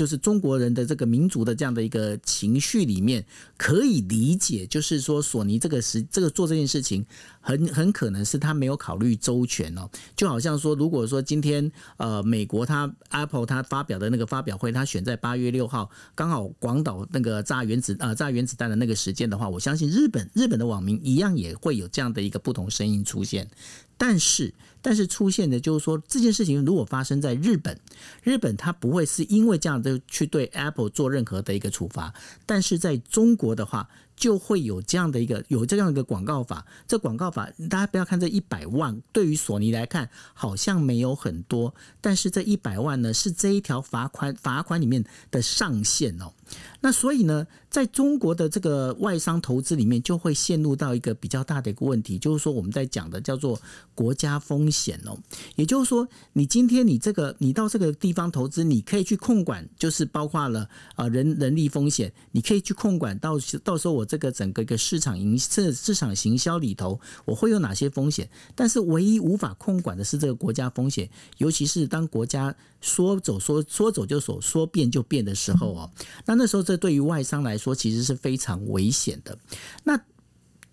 [0.00, 3.22] 就是中国人的这个民族的这样的一个情绪里面，
[3.58, 7.04] 可以理解，就是说索尼这个时这个做这件事情，
[7.40, 9.88] 很很可能是他没有考虑周全哦。
[10.14, 23.48] 就好像说，如果说今天呃美国他 Apple 他发表的那个发表会，他选在八月六号，刚好广岛那个炸原子呃炸原子弹的那个时间的话，我相信日本日本的网民一样也会有这样的一个不同声音出现。
[23.96, 27.78] 但是，但是出现的就是说，这件事情如果发生在日本，
[28.22, 32.14] 日本它不会是因为这样的去对 Apple 做任何的一个处罚。
[32.46, 36.66] 但是在中国的话，就会有这样的一个有这样一个广告法。
[36.86, 46.34] 这广告法大家不要看这一百万，对于索尼来看好像没有很多，但是这一百万呢是这一条罚款罚款里面的上限哦。
[46.80, 53.60] 那所以呢，在中国的这个外商投资里面，就会陷入到一个比较大的一个问题，就是说我们在讲的叫做
[53.94, 55.18] 国家风险哦。
[55.56, 68.28] 也就是说，你今天你这个你到这个地方投资，你可以去控管，就是包括了啊人人力风险，你可以去控管到到时候我这个整个一个市场营市市场行销里头，我会有哪些风险？
[68.54, 75.90] 但是唯一无法控管的是这个国家风险，尤其是当国家说走说说走就走，说变就变的时候哦，
[76.24, 76.60] 那那时候。
[76.70, 79.36] 这对于外商来说其实是非常危险的。
[79.82, 79.98] 那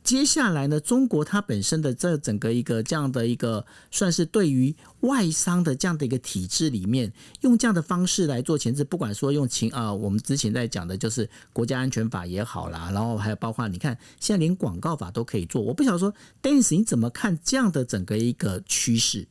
[0.04, 0.80] 接下来呢？
[0.80, 7.12] 中国它本身的这整个一个这样的一个，算是对于外商的这样的一个体制里面，
[7.42, 15.62] 用这样的方式来做前置，不管说用情啊，我们之前在讲的就是国家安全法也好啦，然后还有包括你看，现在连广告法都可以做。
[15.62, 16.14] 我不晓得说
[16.44, 19.28] ，Dance 你怎么看这样的整个一个趋势？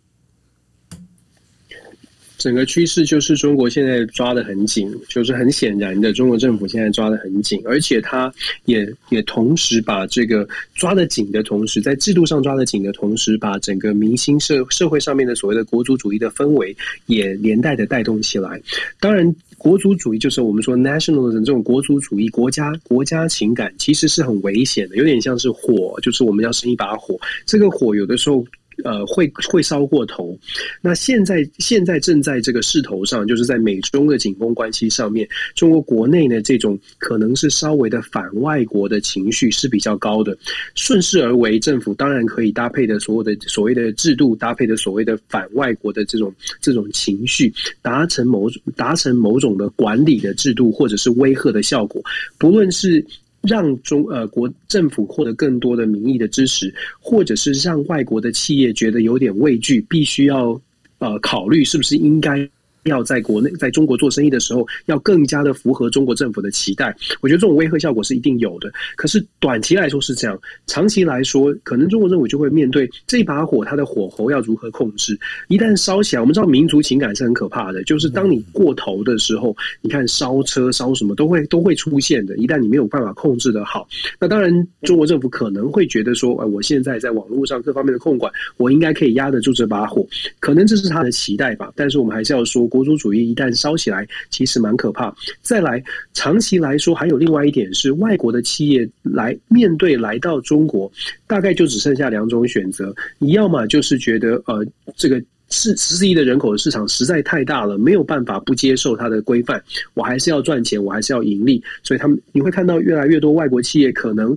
[2.38, 8.32] 整个趋势就是中国现在抓的很紧，就是很显然的，中国政府现在抓的很紧，而且他
[8.66, 16.76] 也也同时把这个抓的紧的同时，在制度上抓的紧的同时，把整个明星社社会上面的所谓的国族主义的氛围
[17.06, 18.60] 也连带的带动起来。
[19.00, 28.44] 当然，国族主义就是我们说 national 这种国族主义、国家国家情感，其实是很危险的，有点像是火，就是我们要生一把火，这个火有的时候。
[28.84, 30.38] 呃，会会烧过头。
[30.80, 40.36] 那现在现在正在这个势头上，就是在美中的紧绷关系上面，中国国内呢这种可能是稍微的反外国的情绪是比较高的。
[40.74, 47.52] 顺势而为，政府当然可以搭配的所有的所谓的制度，搭配的所谓的反外国的这种这种情绪，
[47.82, 52.02] 达成某种达成某种的管理的制度，或者是威吓的效果，
[52.38, 53.04] 不论是。
[53.42, 60.60] 让中呃国政府获得更多的民意的支持，或者是让外国的企业觉得有点畏惧，必须要
[60.98, 62.48] 呃考虑是不是应该。
[62.86, 66.94] 要在国内，在中国做生意的时候，要更加的符合中国政府的期待。
[67.20, 68.70] 我觉得这种威吓效果是一定有的。
[68.96, 75.18] 可是短期来说是这样，长期来说，可能中国政府就会面对这把火，它的火候要如何控制？
[75.48, 82.36] 一旦烧起来，我们知道民族情感是很可怕的，就是当你过头的时候，你看烧车、烧什么都会都会出现的。
[82.36, 83.88] 一旦你没有办法控制的好，
[84.20, 90.06] 那当然中国政府可能会觉得说，哎，我现在在网络上各方面的控管，我应该可以压得住这把火，
[90.38, 91.72] 可能这是他的期待吧。
[91.74, 92.68] 但是我们还是要说。
[92.76, 95.14] 国族主义一旦烧起来，其实蛮可怕。
[95.40, 100.92] 再来，长期来说，还有另外一点是，外国的企业来面对来到中国，
[101.26, 104.62] 大概就只剩下两种选择：你要么就是觉得，呃，
[104.94, 105.18] 这个
[105.48, 109.62] 四十四亿的人口的市场实在太大了，没有办法不接受它的规范，
[109.94, 111.62] 我还是要赚钱，我还是要盈利。
[111.82, 114.36] 所以他们你会看到越来越多外国企业，可能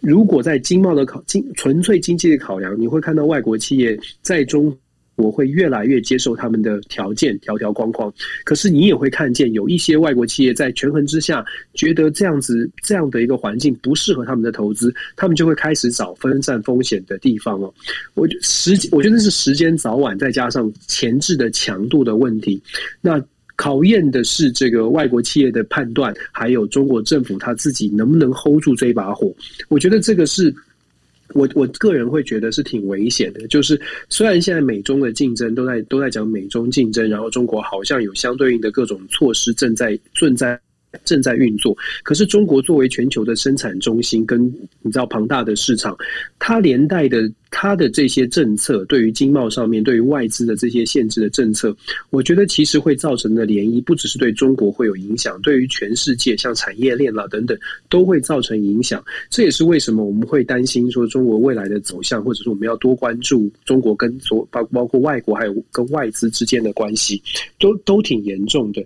[0.00, 4.76] 如果在经贸的考经纯粹经济的考量，你会看到外国企业在中。
[5.16, 8.12] 我会越来越接受他们的条件条条框框，
[8.44, 11.44] 可是你也会看见有一些外国企业在权衡之下，
[11.74, 17.72] 觉得这样子这样的一个环境不适合他们的投资，他们就会开始找分散风险的地方哦。
[18.14, 22.62] 我时我觉得是时间早晚再加上前置的强度的问题，
[23.00, 23.22] 那
[23.56, 29.34] 考验的是这个外国企业的判断，还有中国政府他自己能不能 hold 住这一把火。
[29.68, 30.54] 我觉得这个是。
[31.34, 40.60] 我我个人会觉得是挺危险的，就是虽然现在美中的竞争都在都在讲美中竞争，然后中国好像有相对应的各种措施正在正在。
[41.04, 44.44] 正在运作，可是中国作为全球的生产中心，跟
[44.82, 45.96] 你知道庞大的市场，
[46.38, 51.76] 它连带的它的这些政策，对于经贸上面，对于外资的这些限制的政策，
[52.10, 57.58] 我觉得其实会造成的涟漪，不只是对中国会有影响，对于全世界，像产业链啦等等，
[57.90, 59.04] 都会造成影响。
[59.28, 67.22] 这也是为什么我们会担心说中国未来的走向，或者说我们要多关注中国跟所包包括外国还有跟外资之间的关系，
[67.58, 68.82] 都都挺严重的。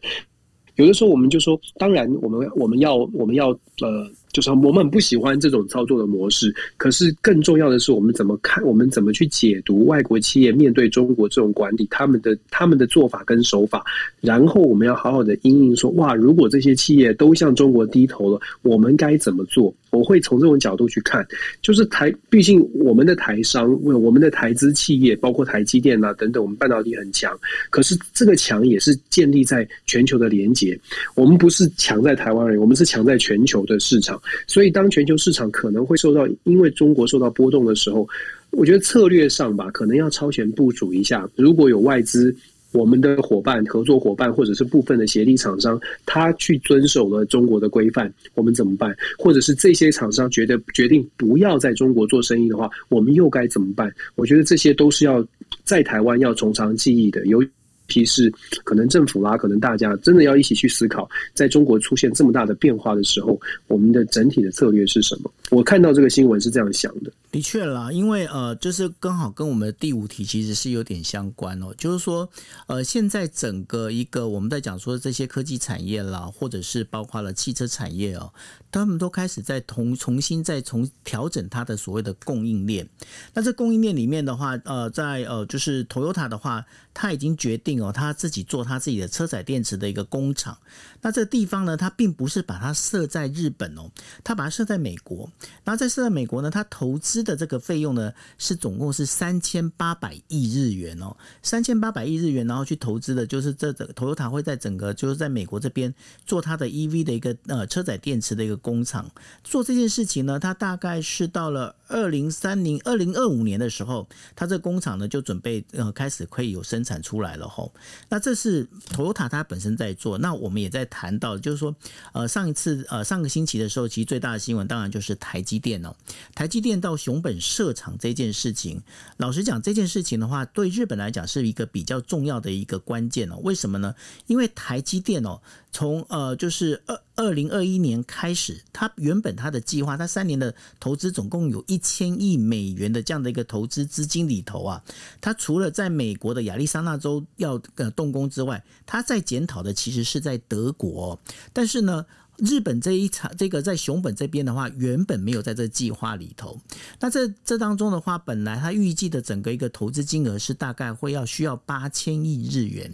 [0.80, 3.50] 有的时候我们就说，当然我们我们要我们要
[3.80, 4.10] 呃。
[4.32, 8.64] 就是我们不喜欢这种操作的模式，可是更重要的是，我们怎么看？
[8.64, 13.84] 我们怎么去解读外国企业面对中国这种管理，他们的他们的做法跟手法？
[14.20, 19.74] 然后我们要好好的应应说，哇，如果这些企业都向中国低头了，我们该怎么做？
[19.90, 21.26] 我会从这种角度去看。
[21.62, 27.38] 就是台，毕竟我们的台商，我们的台资企业，包括台积电啊等等，我们半导体很强，
[27.70, 30.78] 可是这个强也是建立在全球的连接。
[31.14, 34.20] 我们不是强在台湾而已，我们是强在全球的市场。
[34.46, 38.08] 所以，当全球市场可能会受到因为中国受到波动的时候，
[38.50, 41.28] 我觉得策略上吧，可能要超前部署一下。
[41.36, 42.34] 如果有外资
[42.72, 48.94] 我们的伙伴、合作伙伴或者是部分的协力厂商，他去遵守了中国的规范，我们怎么办？
[49.18, 53.92] 或者是这些厂商觉得决定不要在中国做生意的话，我们又该怎么办？
[54.14, 55.26] 我觉得这些都是要
[55.64, 57.42] 在台湾要从长计议的，尤
[57.90, 58.32] 其是
[58.64, 65.30] 可能政府啦，可能大家真的要一起去思考，在中国出现这么大的变化的时候，我们的整体的策略是什么？
[65.50, 67.12] 我看到这个新闻是这样想的。
[67.32, 71.72] 的确啦，因为呃，就是刚好跟我们的第五题其实是有点相关哦。
[71.78, 72.28] 就是说，
[72.66, 78.32] 呃，现在整个一个我们在讲说这些科技产业啦，或者是包括了汽车产业哦，
[78.72, 82.88] 他们都开始在重重新再重调整它的所谓的供应链。
[83.32, 90.58] 那这供应链里面的话，呃，在呃，就是 Toyota 的话，他已经决定哦，他自己做他自己的车载电池的一个工厂。
[91.02, 93.90] 那这个地方呢，它并不是把它设在日本哦，
[94.22, 95.30] 它把它设在美国。
[95.64, 105.94] 然后在设在美国呢，它投资的这个费用呢，是总共是三千八百亿日元哦，三千八百亿日元，然后去投资的就是这个 Toyota 会在整个就是在美国这边
[106.26, 109.10] 做它的 EV 的一个呃车载电池的一个工厂。
[109.42, 117.72] 做这件事情呢，它大概是到了二零三零二零二五年的时候，它这工厂呢就准备呃开始可以有生产出来了吼。
[118.08, 121.74] 那这是 Toyota 它本身在做，那我们也在谈到，就是说
[122.12, 125.94] 呃上一次呃上个星期的时候，其实最大的新闻当然就是台积电哦，
[126.34, 128.82] 台积电到熊本设厂这件事情，
[129.16, 133.38] 老实讲，这件事情的话，对日本来讲是一个比较重要的一个关键哦。
[133.42, 133.94] 为什么呢？
[134.26, 135.40] 因为台积电哦，
[135.72, 144.82] 从呃就是二二零二一年开始，他原本他的计划，他三年的投资总共有一千亿美元的这样的一个投资资金里头啊，
[145.20, 151.18] 他除了在美国的亚利桑那州要呃动工之外，他在检讨的其实是在德国，
[151.52, 152.06] 但是呢。
[152.40, 156.58] 日本这一场，这个在熊本这边的话，原本没有在这计划里头。
[156.98, 162.90] 那这这当中的话，本来他预计的整个一个投资金额是大概会要需要八千亿日元。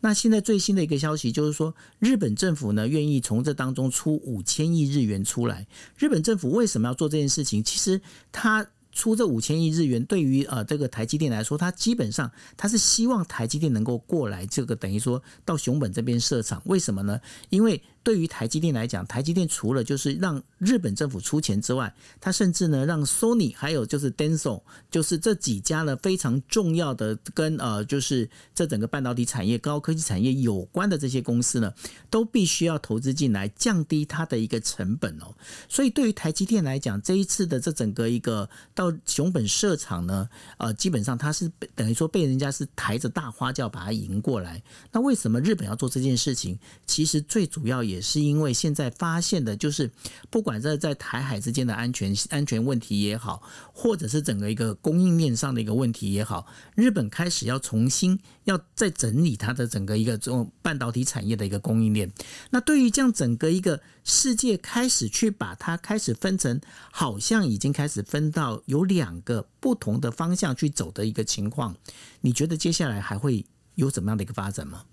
[0.00, 5.66] 那现在最新的一个消息就是说，日本政府呢愿意从这当中出五千亿日元出来。
[5.96, 7.62] 日本政府为什么要做这件事情？
[7.64, 8.66] 其实他。
[8.92, 16.60] 出这五千亿日元，对于呃这个台积电来说，它基本上它是希望台积电能够过来，这个等于说到熊本这边设厂。
[16.64, 17.20] 为什么呢？
[17.50, 31.72] 因为对于台积电来讲，台积电除了就是让日本政府出钱之外，它甚至呢让 Sony 还有就是 Denso，就是这几家呢非常重要的跟呃就是这整个半导体产业、高科技产业有关的这些公司呢，
[32.08, 35.34] 都必须要投资进来，降低它的一个成本哦。
[35.68, 40.28] 所以对于台积电来讲，这一次的这整个一个到熊本设厂呢，
[40.58, 44.62] 呃，基本上它是等于说被人家是抬着大花轿把它迎过来。
[44.92, 46.58] 那为什么日本要做这件事情？
[46.86, 49.90] 其实最主要也是因为现在发现的就是，
[50.30, 62.10] 不管在在台海之间的安全安全问题也好，或者是整个一个供应链上的一个问题也好，日本开始要重新要再整理它的整个一个这种半导体产业的一个供应链。
[62.50, 66.60] 那对于这样整个一个世界开始去把它开始分成，
[66.90, 68.62] 好像已经开始分到。
[68.66, 71.74] 有两个不同的方向去走的一个情况，
[72.20, 74.84] 你觉得接下来还会有怎么样的一个发展吗？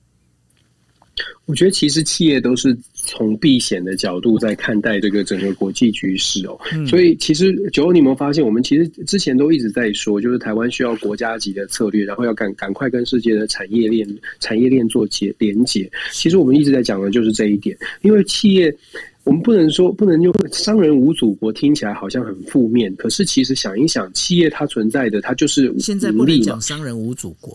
[1.46, 14.08] 我觉得其实企业都是从避险的角度在看待这个整个国际局势哦，所以其实九欧，你有没有发现，我们其实之前都一直在说，就是台湾需要国家级的策略，然后要赶赶快跟世界的产业链
[14.40, 15.90] 产业链做结连接。
[16.12, 18.76] 其实我们一直在讲的就是这一点，因为企业。
[19.24, 27.54] 我们不能说不能用“商人无祖国”听起来好像很负面，可是其实想一想，企业它存在的，它就是现在不能讲“商人无祖国”，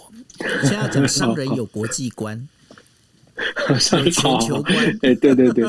[0.64, 2.38] 现在讲“商人有国际观”。
[3.80, 4.12] 商人
[5.00, 5.64] 哎，对对对，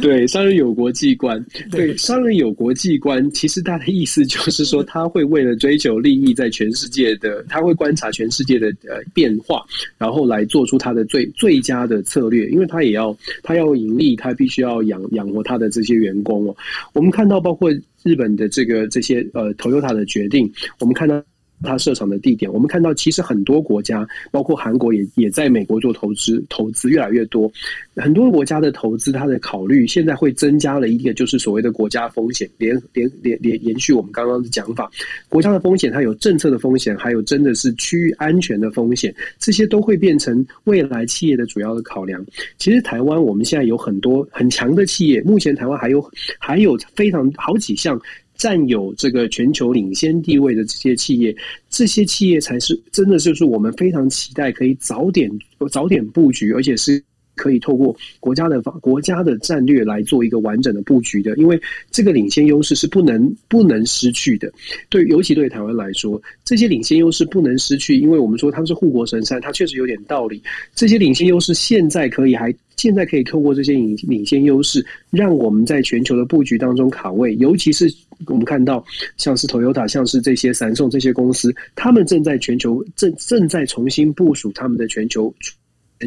[0.00, 9.64] 对，商人有国际观，对，商人有国际观，其实他的意思就是说，他会为了追求利益，在全世界的，他会观察全世界的呃变化，
[9.98, 16.56] 然后来做出他的最最佳的策略，因为他也要他要盈利，他必须要养养活他的这些员工哦。
[16.92, 17.70] 我们看到，包括
[18.02, 21.22] 日本的这个这些呃，Toyota 的决定，我们看到。
[21.62, 27.50] 它设厂的地点，我们看到其实很多国家，包括韩国也也在美国做投资，投资越来越多。
[27.96, 34.90] 很多国家的投资，它的考虑现在会增加了一个，就是所谓的国家风险，连连连连延续我们刚刚的讲法，
[35.28, 42.24] 国家的风险，它有政策的风险，还有真的是区域安全的风险，这些都会变成未来企业的主要的考量。
[42.58, 48.00] 其实台湾我们现在有很多很强的企业，目前台湾还有还有非常好几项。
[48.36, 51.34] 占有这个全球领先地位的这些企业，
[51.70, 55.30] 这些企业才是真的，就是我们非常期待可以早点
[55.70, 57.02] 早点布局，而且是
[57.34, 61.60] 可以透过国家的方国家的战略来做一个完整的布局的，因为
[61.90, 64.52] 这个领先优势是不能不能失去的。
[64.88, 70.42] 对，尤其对台湾来说，这些领先优势不能失去，因为我们说它是护国神山，它确实有点道理。
[70.74, 77.92] 这些领先优势现在可以还现在可以透过这些领领先优势，让我们在全球的布局当中卡位，尤其是
[78.26, 78.84] 我们看到
[79.16, 85.32] 像是 Toyota，像是这些三送这些公司，他们正在全球正正在重新部署他们的全球。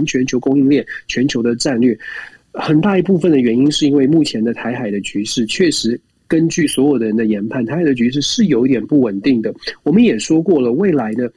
[0.05, 1.97] 全球供应链、全球的战略，
[2.53, 9.53] 很大一部分的原因是因为目前的台海的局势，确实根据所有的人的研判，台海的局势是有一点不稳定的。
[9.83, 11.31] 我们也说过了，未来的，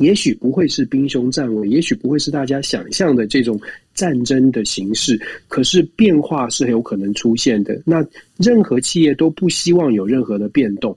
[0.00, 3.60] 也许不会是兵凶战危，也许不会是大家想象的这种
[3.94, 7.80] 战争的形式，可是变化是很有可能出现的。
[7.84, 8.06] 那
[8.38, 10.96] 任何企业都不希望有任何的变动。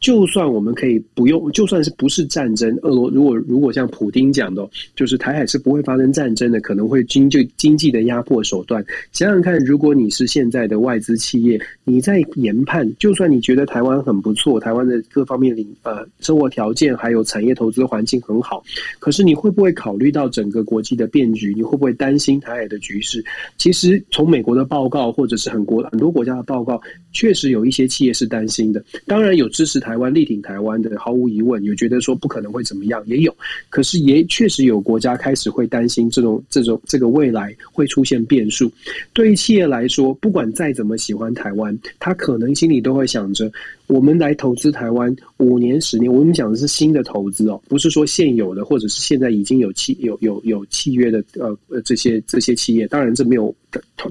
[0.00, 8.84] 就算我们可以不用，就算是不是战争，俄罗如果如果像普丁讲的，就是台海是不会发生战争的，可能会经济经济的压迫手段。
[9.12, 18.62] 想想看，如果你是现在的外资企业，你在研判，就算你觉得台湾很不错，台湾的各方面领呃生活条件还有产业投资环境很好，
[18.98, 21.52] 可是你会不会考虑到整个国际的变局？
[21.54, 23.24] 你会不会担心台海的局势？
[23.56, 26.80] 其实从美国的报告或者是很国很多国家的报告，
[27.12, 28.84] 确实有一些企业是担心的。
[29.06, 33.34] 当然有支持台台湾力挺台湾的，毫无疑问，有觉得说不可能会怎么样，也有。
[33.70, 38.70] 可是也确实有国家开始会担心这种这种这个未来会出现变数。
[39.14, 43.50] 对于企业来说，不管再怎么喜欢台湾，他可能心里都会想着。
[43.88, 53.54] 我们来投资台湾五年、十年，我们讲的是新的投资哦，不是说现有的或者是现在已经有契有有有契约的呃呃这些这些企业，当然这没有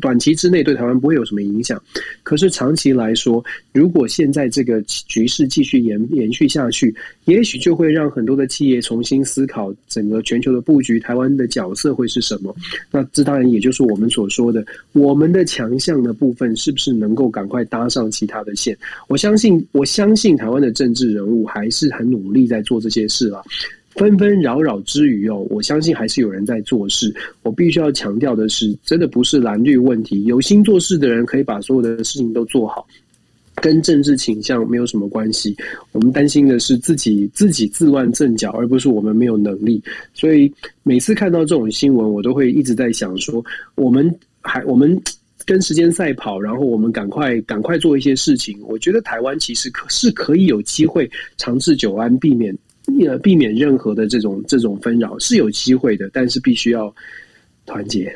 [0.02, 1.82] 短期之内对台湾不会有什么影响，
[2.24, 6.94] 可是长期来说，如果现在这个局势继续延延续下去，
[7.26, 12.56] 也许就会让很多的企业重新思考整个全球的布局，台湾的角色会是什么？
[12.90, 18.76] 那这当然也就是我们所说的，我们的强项的部分是不是能够赶快搭上其他的线？
[19.08, 19.64] 我相信。
[19.72, 23.44] 我相信台湾的政治人物还是很努力在做这些事了，
[23.92, 27.14] 纷纷扰扰之余哦，我相信还是有人在做事。
[27.44, 32.88] 我必须要强调的是，真的不是蓝绿问题，有心做事的人可以把所有的事情都做好，
[33.56, 35.56] 跟政治倾向没有什么关系。
[35.92, 39.82] 我们担心的是自己自己自乱阵脚，而不是我们没有能力。
[40.14, 40.52] 所以
[40.84, 43.44] 每次看到这种新闻，我都会一直在想说，
[43.76, 45.00] 我们还我们。
[45.48, 48.60] 跟时间赛跑，然后我们赶快赶快做一些事情。
[48.68, 52.56] 我觉得台湾其实可是可以有机会长治久安，避免
[53.08, 56.94] 呃避免任何的这种这种纷扰是有机会的，但是必须要
[57.66, 58.14] 团结。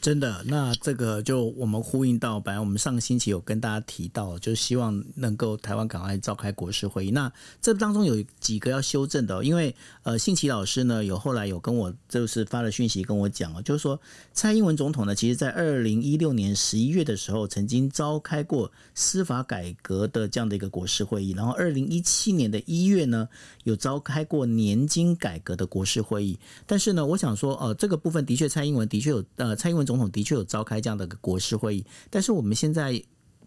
[0.00, 7.10] 真的，那这个就我们呼应到，本来我们上个星期有跟大家提到，就是希望能够台湾赶快召开国事会议。
[7.10, 7.30] 那
[7.60, 9.74] 这当中有几个要修正的，因为
[10.04, 14.00] 呃，信奇老师呢有后来有跟我就是发了讯息跟我讲哦，就是说
[14.32, 23.28] 蔡英文总统呢，其实在二零一六年十一月的时候曾经召开过司法改革的这样的一个国事会议，然后二零一七年的一月呢
[23.64, 26.38] 有召开过年金改革的国事会议。
[26.66, 29.87] 但是呢，我想说，呃，这个部分的确蔡英文的确有呃，蔡英文。
[29.88, 33.02] 总统的确有召开这样的个国事会议，但是我们现在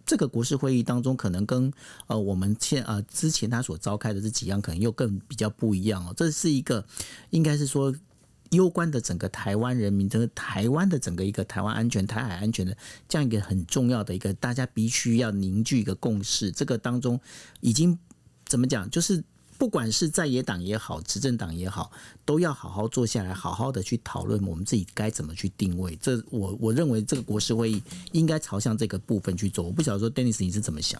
[0.07, 1.71] 这个国事会议当中，可能跟
[2.07, 6.11] 呃我们现呃之前他所召开的这几样，可能又更比较不一样哦。
[6.17, 6.83] 这是一个
[7.29, 7.95] 应该是说
[8.49, 12.75] 攸关的整个台湾人民，整个台湾的整个一个台湾安全、台海安全的
[13.07, 16.51] 这样一个很重要的一个，大家必须要凝聚一个共识。
[16.51, 17.19] 这个当中
[17.59, 17.99] 已经
[18.47, 19.23] 怎么讲，就是。
[19.61, 21.91] 不管是在野党也好，执政党也好，
[22.25, 25.95] 都要好好坐下来，好好的去讨论我们自己该怎么去定位。
[26.01, 29.63] 这我我认为这个国事会议应该朝向这个部分去做。
[29.63, 30.99] 我不晓得说，Dennis 你是怎么想？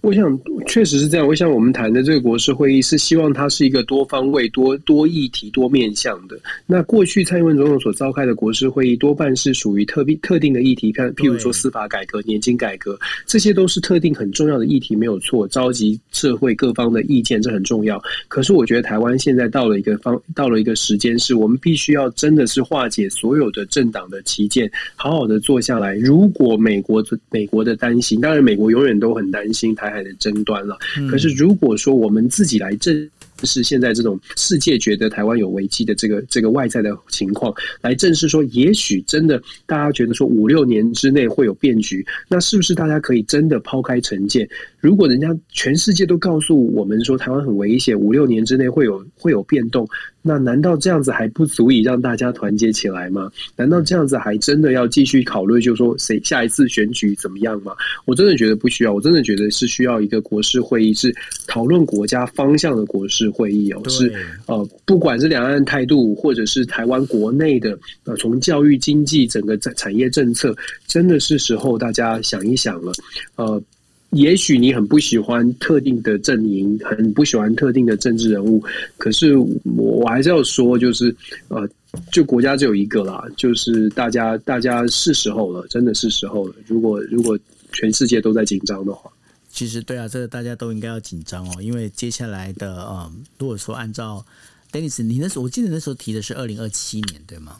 [0.00, 1.26] 我想确实是这样。
[1.26, 6.38] 我想我们谈的这个国事会议是希望它是一个多方位、多多议题、多面向的。
[6.66, 12.96] 那过去蔡英文总统所召开的国事会议多半是属于特别特定的议题，看譬如说司法改革、年金改革，
[13.26, 15.48] 这些都是特定很重要的议题，没有错。
[15.48, 18.00] 召集社会各方的意见，这很重要。
[18.28, 25.96] 可是我觉得台湾现在到了一个方，到了一个时间，是我们必须要真的是化解所有的政党的旗舰，好好的坐下来。
[25.96, 29.87] 如果美国美国的担心，当然美国永远都很担心台。
[29.90, 30.76] 海的争端了，
[31.10, 33.08] 可是如果说我们自己来正
[33.44, 44.48] 视现在这种世界觉得台湾有危机的这个这个外在的情况，来正视说，也许真的大家觉得说五六年之内会有变局，那是不是大家可以真的抛开成见？
[44.80, 49.88] 如果人家全世界都告诉我们说台湾很危险，五六年之内会有会有变动。
[50.28, 53.32] 那难道这样子还不足以让大家团结起来吗？
[53.56, 57.72] 难道这样子还真的要继续考虑，就说谁下一次选举怎么样吗？
[58.04, 61.10] 我真的觉得不需要，我真的觉得是需要一个国事会议，是
[61.46, 64.12] 讨论国家方向的国事会议哦，是
[64.44, 70.54] 呃，不管是两岸态度，或者是台湾国内的呃，从教育、经济整个产产业政策，
[70.86, 72.92] 真的是时候大家想一想了，
[73.36, 73.62] 呃。
[74.10, 78.62] 也许你很不喜欢特定的阵营，很不喜欢特定的政治人物，
[78.96, 81.14] 可是我我还是要说，就是
[81.48, 81.68] 呃，
[82.10, 86.54] 就国家只有一个啦，就是大家大家是时候了，真的是时候了。
[86.66, 87.38] 如果如果
[87.72, 89.10] 全世界都在紧张的话，
[89.50, 94.24] 其实对啊，这个大家都应该要紧张哦，因为接下来的呃，如果说按照
[94.72, 97.58] Dennis，你那时候我记得那时候提的是二零二七年，对吗？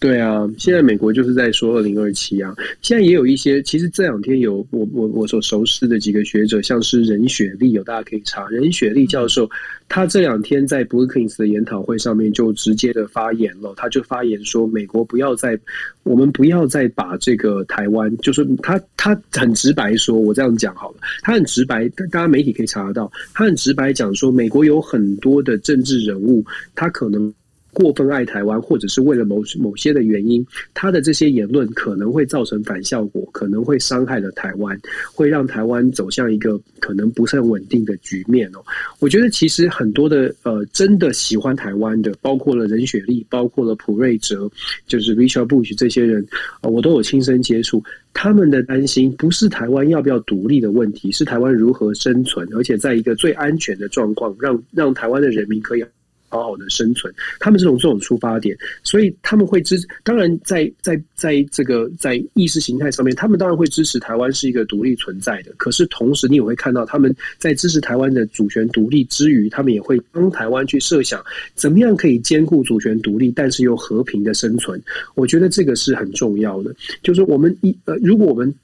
[0.00, 2.56] 对啊，现在美国就是在说二零二七啊。
[2.80, 9.46] 现在也有一些，其实这两天有我我我所熟悉的几个学者，像是任雪莉，有大家可以查任雪莉教授，
[9.90, 15.58] 他这两天在 Brookings 的研讨会上面就直接的发言了，他就发言说，美国不要再，
[16.02, 26.42] 我们不要再把这个台湾，就是他他很直白说，我这样讲好了，他很直白，大家媒体可以查得到，他很直白讲说，美国有很多的政治人物，
[26.74, 27.30] 他可能。
[27.72, 30.44] 过分爱台湾，或者是为了某某些的原因，
[30.74, 34.78] 他的这些言论可能会造成反效果，可能会伤害了台湾，
[35.14, 38.64] 会让台湾走向一个可能不是很稳定的局面哦。
[38.98, 44.50] 我觉得其实很多的呃，真的喜欢台湾的，包括了任雪莉，包括了普瑞哲，
[44.86, 46.26] 就是 Richard Bush 这些人，
[46.62, 47.82] 我都有亲身接触。
[48.12, 55.84] 他们的担心不是台湾要不要独立的问题，是台湾如何生存，而且在一个最安全的状况，让让台湾的人民可以。
[56.30, 59.76] 好好的生存，他们这种这种出发点，所以他们会支。
[60.02, 65.52] 当然，在在在这个在意识形态上面，他们当然会支持台湾是一个独立存在的。
[65.56, 71.22] 可是同时，你也会看到他们在支持台湾的主权独立之余，他们也会帮台湾去设想
[71.54, 74.80] 怎么样可以兼顾主权独立，但是又和平的生存。
[75.14, 76.74] 我觉得这个是很重要的。
[77.02, 78.54] 就是我们一呃，如果我们。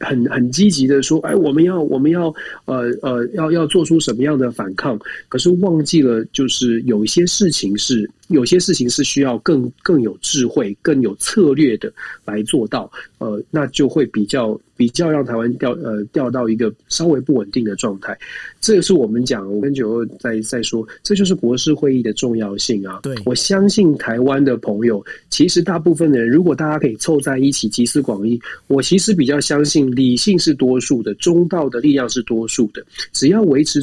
[0.00, 2.34] 很很积极的说，哎，我们要我们要
[2.64, 4.98] 呃呃要要做出什么样的反抗？
[5.28, 8.10] 可是忘记了，就是有一些事情是。
[8.30, 11.92] 有些事情是需要更更有智慧、更有策略的
[12.24, 12.88] 来做到，
[13.18, 18.16] 呃，那就会比较比较让台湾掉呃掉到一个稍微不稳定的状态。
[18.60, 23.00] 这个是我们讲，我跟九二在在说，这就是国事会议的重要性啊。
[23.02, 33.80] 对，我相信台湾的朋友，其实大部分的人，如果大家可以凑在一起集思广益，我其实比较相信理性是多数的，中道的力量是多数的，只要维持。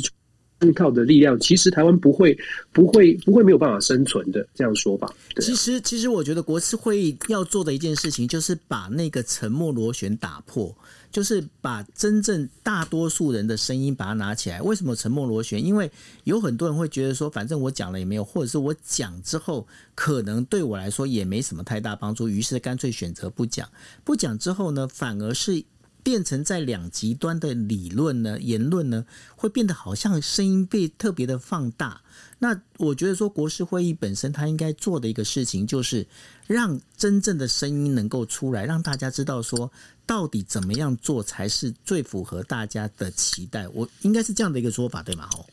[0.59, 2.35] 中道的力量，其实台湾不会、
[2.73, 4.43] 不会、不会没有办法生存的。
[4.55, 5.07] 这样说吧。
[5.39, 10.75] 其实，其实我觉得国事会议要做的一件事情，就是把那个沉默螺旋打破，
[11.11, 14.59] 就是把真正大多数人的声音把它拿起来。
[14.59, 15.63] 为什么沉默螺旋？
[15.63, 15.91] 因为
[16.23, 23.69] 有很多人会觉得说，反正我讲了也没有，或者是我讲之后，可能对我来说也没什么太大帮助，于是干脆选择不讲。
[24.03, 25.63] 不讲之后呢，反而是。
[26.03, 32.01] 变成在两极端的理论呢，言论呢，会变得好像声音被特别的放大。
[32.39, 36.05] 那我觉得说国事会议本身，它应该做的一个事情，就是
[36.45, 39.71] 让真正的声音能够出来，让大家知道说，
[40.05, 43.67] 到底怎么样做才是最符合大家的期待。
[43.69, 45.27] 我应该是这样的一个说法，对吗？
[45.33, 45.45] 哦。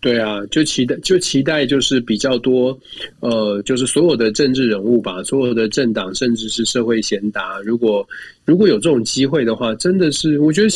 [0.00, 2.78] 对啊，就期待就期待就是比较多，
[3.20, 8.08] 呃，就是所有的政治人物吧，所有的政党，甚至是社会贤达，如果
[8.46, 10.68] 如果有这种机会的话，真的是我觉得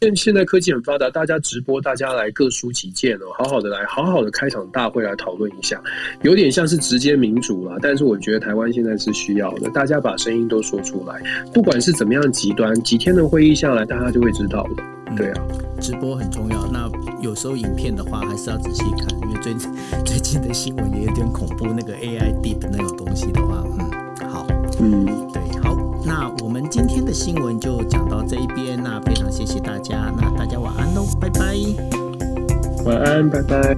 [0.00, 5.82] 现现在科技很发达，大家直播，大家来各抒己见哦，好好的来，好好的开场大会来讨论一下，
[6.22, 7.76] 有点像是直接民主了。
[7.82, 11.20] 但是我觉得台湾现在是需要的，大家把声音都说出来，
[11.52, 15.16] 不管是怎么样极端，几天的会议下来，大家就会知道了。
[15.16, 15.42] 对啊，
[15.80, 16.64] 直播很重要。
[16.70, 16.88] 那
[17.20, 19.52] 有时候影片的话，还是要仔细看，因为最
[20.04, 21.66] 最近的新闻也有点恐怖。
[21.66, 24.46] 那个 AI Deep 那种东西的话，嗯，好，
[24.78, 25.06] 嗯，
[27.08, 28.78] 的新闻就讲到这一边。
[28.80, 30.12] 那非常谢谢大家。
[30.14, 31.56] 那大家晚安喽，拜拜。
[32.84, 33.74] 晚安，拜拜。